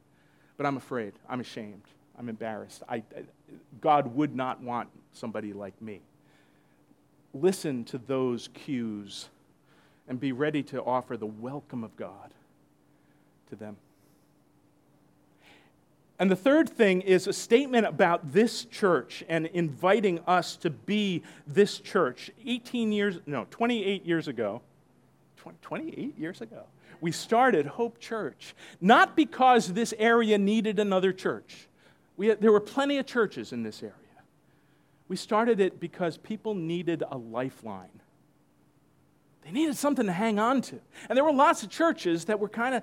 but 0.56 0.66
I'm 0.66 0.76
afraid, 0.76 1.14
I'm 1.28 1.40
ashamed, 1.40 1.82
I'm 2.18 2.28
embarrassed. 2.28 2.82
I, 2.88 3.02
God 3.80 4.14
would 4.14 4.34
not 4.34 4.60
want 4.60 4.88
somebody 5.12 5.52
like 5.52 5.80
me. 5.80 6.00
Listen 7.32 7.84
to 7.84 7.98
those 7.98 8.48
cues 8.54 9.28
and 10.08 10.18
be 10.18 10.32
ready 10.32 10.62
to 10.64 10.82
offer 10.82 11.16
the 11.16 11.26
welcome 11.26 11.84
of 11.84 11.96
God 11.96 12.32
to 13.50 13.56
them. 13.56 13.76
And 16.18 16.30
the 16.30 16.36
third 16.36 16.68
thing 16.68 17.00
is 17.02 17.26
a 17.26 17.32
statement 17.32 17.86
about 17.86 18.32
this 18.32 18.64
church 18.64 19.22
and 19.28 19.46
inviting 19.46 20.18
us 20.26 20.56
to 20.56 20.70
be 20.70 21.22
this 21.46 21.78
church. 21.78 22.30
18 22.44 22.90
years, 22.90 23.20
no, 23.26 23.46
28 23.50 24.04
years 24.04 24.26
ago, 24.26 24.60
28 25.62 26.18
years 26.18 26.40
ago, 26.40 26.64
we 27.00 27.12
started 27.12 27.66
Hope 27.66 28.00
Church. 28.00 28.54
Not 28.80 29.14
because 29.14 29.72
this 29.72 29.94
area 29.98 30.36
needed 30.36 30.80
another 30.80 31.12
church, 31.12 31.68
we 32.16 32.34
there 32.34 32.50
were 32.50 32.60
plenty 32.60 32.98
of 32.98 33.06
churches 33.06 33.52
in 33.52 33.62
this 33.62 33.82
area. 33.82 33.94
We 35.06 35.16
started 35.16 35.60
it 35.60 35.78
because 35.78 36.18
people 36.18 36.54
needed 36.54 37.04
a 37.08 37.16
lifeline. 37.16 38.00
They 39.44 39.52
needed 39.52 39.76
something 39.76 40.06
to 40.06 40.12
hang 40.12 40.38
on 40.38 40.60
to. 40.62 40.78
And 41.08 41.16
there 41.16 41.24
were 41.24 41.32
lots 41.32 41.62
of 41.62 41.70
churches 41.70 42.26
that 42.26 42.38
were 42.38 42.48
kind 42.48 42.74
of, 42.74 42.82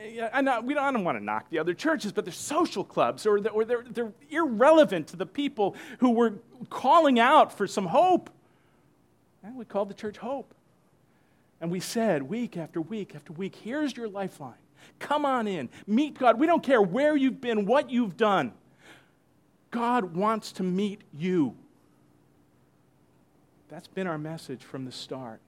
eh, 0.00 0.28
I, 0.32 0.42
know, 0.42 0.60
we 0.60 0.74
don't, 0.74 0.94
don't 0.94 1.04
want 1.04 1.18
to 1.18 1.24
knock 1.24 1.50
the 1.50 1.58
other 1.58 1.74
churches, 1.74 2.12
but 2.12 2.24
they're 2.24 2.32
social 2.32 2.84
clubs 2.84 3.26
or, 3.26 3.38
or 3.48 3.64
they're, 3.64 3.84
they're 3.90 4.12
irrelevant 4.30 5.08
to 5.08 5.16
the 5.16 5.26
people 5.26 5.74
who 5.98 6.10
were 6.10 6.34
calling 6.70 7.18
out 7.18 7.56
for 7.56 7.66
some 7.66 7.86
hope. 7.86 8.30
And 9.42 9.56
we 9.56 9.64
called 9.64 9.90
the 9.90 9.94
church 9.94 10.16
Hope. 10.18 10.54
And 11.60 11.70
we 11.70 11.80
said 11.80 12.22
week 12.22 12.56
after 12.56 12.80
week 12.80 13.14
after 13.14 13.32
week, 13.32 13.56
here's 13.56 13.96
your 13.96 14.08
lifeline. 14.08 14.54
Come 14.98 15.24
on 15.24 15.48
in, 15.48 15.68
meet 15.86 16.18
God. 16.18 16.38
We 16.38 16.46
don't 16.46 16.62
care 16.62 16.80
where 16.80 17.16
you've 17.16 17.40
been, 17.40 17.64
what 17.64 17.90
you've 17.90 18.16
done. 18.16 18.52
God 19.70 20.14
wants 20.14 20.52
to 20.52 20.62
meet 20.62 21.00
you. 21.12 21.56
That's 23.68 23.88
been 23.88 24.06
our 24.06 24.18
message 24.18 24.62
from 24.62 24.84
the 24.84 24.92
start 24.92 25.40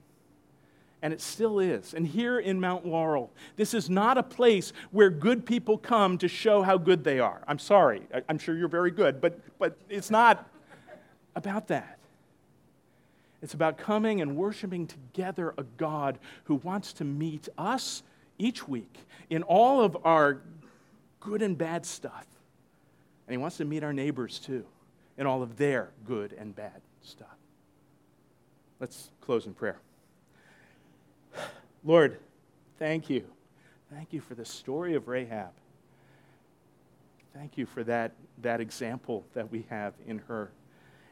and 1.07 1.13
it 1.13 1.21
still 1.21 1.61
is. 1.61 1.95
And 1.95 2.05
here 2.05 2.41
in 2.41 2.59
Mount 2.59 2.85
Laurel, 2.85 3.31
this 3.55 3.75
is 3.75 3.89
not 3.89 4.19
a 4.19 4.25
place 4.25 4.73
where 4.91 5.09
good 5.09 5.47
people 5.47 5.79
come 5.79 6.19
to 6.19 6.27
show 6.27 6.63
how 6.63 6.79
good 6.79 7.05
they 7.05 7.21
are. 7.21 7.45
I'm 7.47 7.61
sorry, 7.61 8.03
I'm 8.29 8.39
sure 8.39 8.57
you're 8.57 8.67
very 8.67 8.91
good, 8.91 9.21
but, 9.21 9.39
but 9.61 9.77
it's 9.89 10.11
not 10.11 10.51
about 11.37 11.69
that. 11.69 11.99
It's 13.41 13.55
about 13.55 13.79
coming 13.79 14.21
and 14.21 14.37
worshiping 14.37 14.89
together 14.89 15.55
a 15.57 15.63
God 15.63 16.19
who 16.43 16.57
wants 16.57 16.93
to 16.95 17.05
meet 17.05 17.49
us 17.57 18.03
each 18.37 18.67
week 18.67 18.99
in 19.31 19.45
all 19.45 19.83
of 19.83 19.97
our 20.03 20.41
good 21.21 21.41
and 21.41 21.57
bad 21.57 21.87
stuff. 21.87 22.27
And 23.29 23.33
He 23.33 23.39
wants 23.39 23.59
to 23.59 23.65
meet 23.65 23.85
our 23.85 23.93
neighbors 23.93 24.41
too 24.41 24.65
in 25.17 25.25
all 25.25 25.41
of 25.41 25.57
their 25.57 25.91
good 26.05 26.33
and 26.33 26.53
bad 26.57 26.83
stuff. 27.01 27.29
Let's 28.81 29.11
close 29.21 29.47
in 29.47 29.55
prayer. 29.55 29.79
Lord, 31.87 32.19
thank 32.79 33.09
you. 33.09 33.25
Thank 33.95 34.13
you 34.13 34.21
for 34.21 34.35
the 34.35 34.45
story 34.45 34.95
of 34.95 35.07
Rahab. 35.07 35.53
Thank 37.33 37.57
you 37.57 37.65
for 37.65 37.85
that, 37.85 38.13
that 38.43 38.61
example 38.61 39.25
that 39.35 39.53
we 39.53 39.65
have 39.71 39.95
in 40.07 40.19
her 40.27 40.51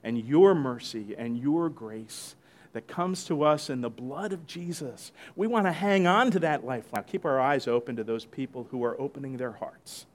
and 0.03 0.19
your 0.19 0.55
mercy 0.55 1.15
and 1.17 1.39
your 1.39 1.69
grace 1.69 2.35
that 2.73 2.89
comes 2.89 3.25
to 3.27 3.45
us 3.45 3.71
in 3.71 3.83
the 3.83 3.89
blood 3.89 4.33
of 4.33 4.47
Jesus. 4.49 5.13
We 5.37 5.47
want 5.47 5.67
to 5.67 5.73
hang 5.73 6.09
on 6.09 6.33
to 6.33 6.41
that 6.41 6.65
life. 6.65 6.85
Now, 6.93 7.03
keep 7.03 7.25
our 7.25 7.41
eyes 7.41 7.69
open 7.69 7.95
to 7.97 8.05
those 8.05 8.25
people 8.25 8.67
who 8.71 8.83
are 8.85 9.01
opening 9.01 9.37
their 9.37 9.53
hearts, 9.53 10.07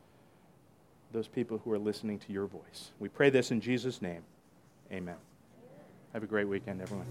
those 1.14 1.28
people 1.28 1.62
who 1.64 1.72
are 1.72 1.80
listening 1.80 2.20
to 2.20 2.34
your 2.34 2.48
voice. 2.48 2.92
We 3.00 3.08
pray 3.08 3.30
this 3.30 3.52
in 3.52 3.62
Jesus' 3.62 4.02
name. 4.02 4.24
Amen. 4.92 5.16
Have 6.12 6.24
a 6.24 6.28
great 6.28 6.50
weekend, 6.50 6.82
everyone. 6.82 7.08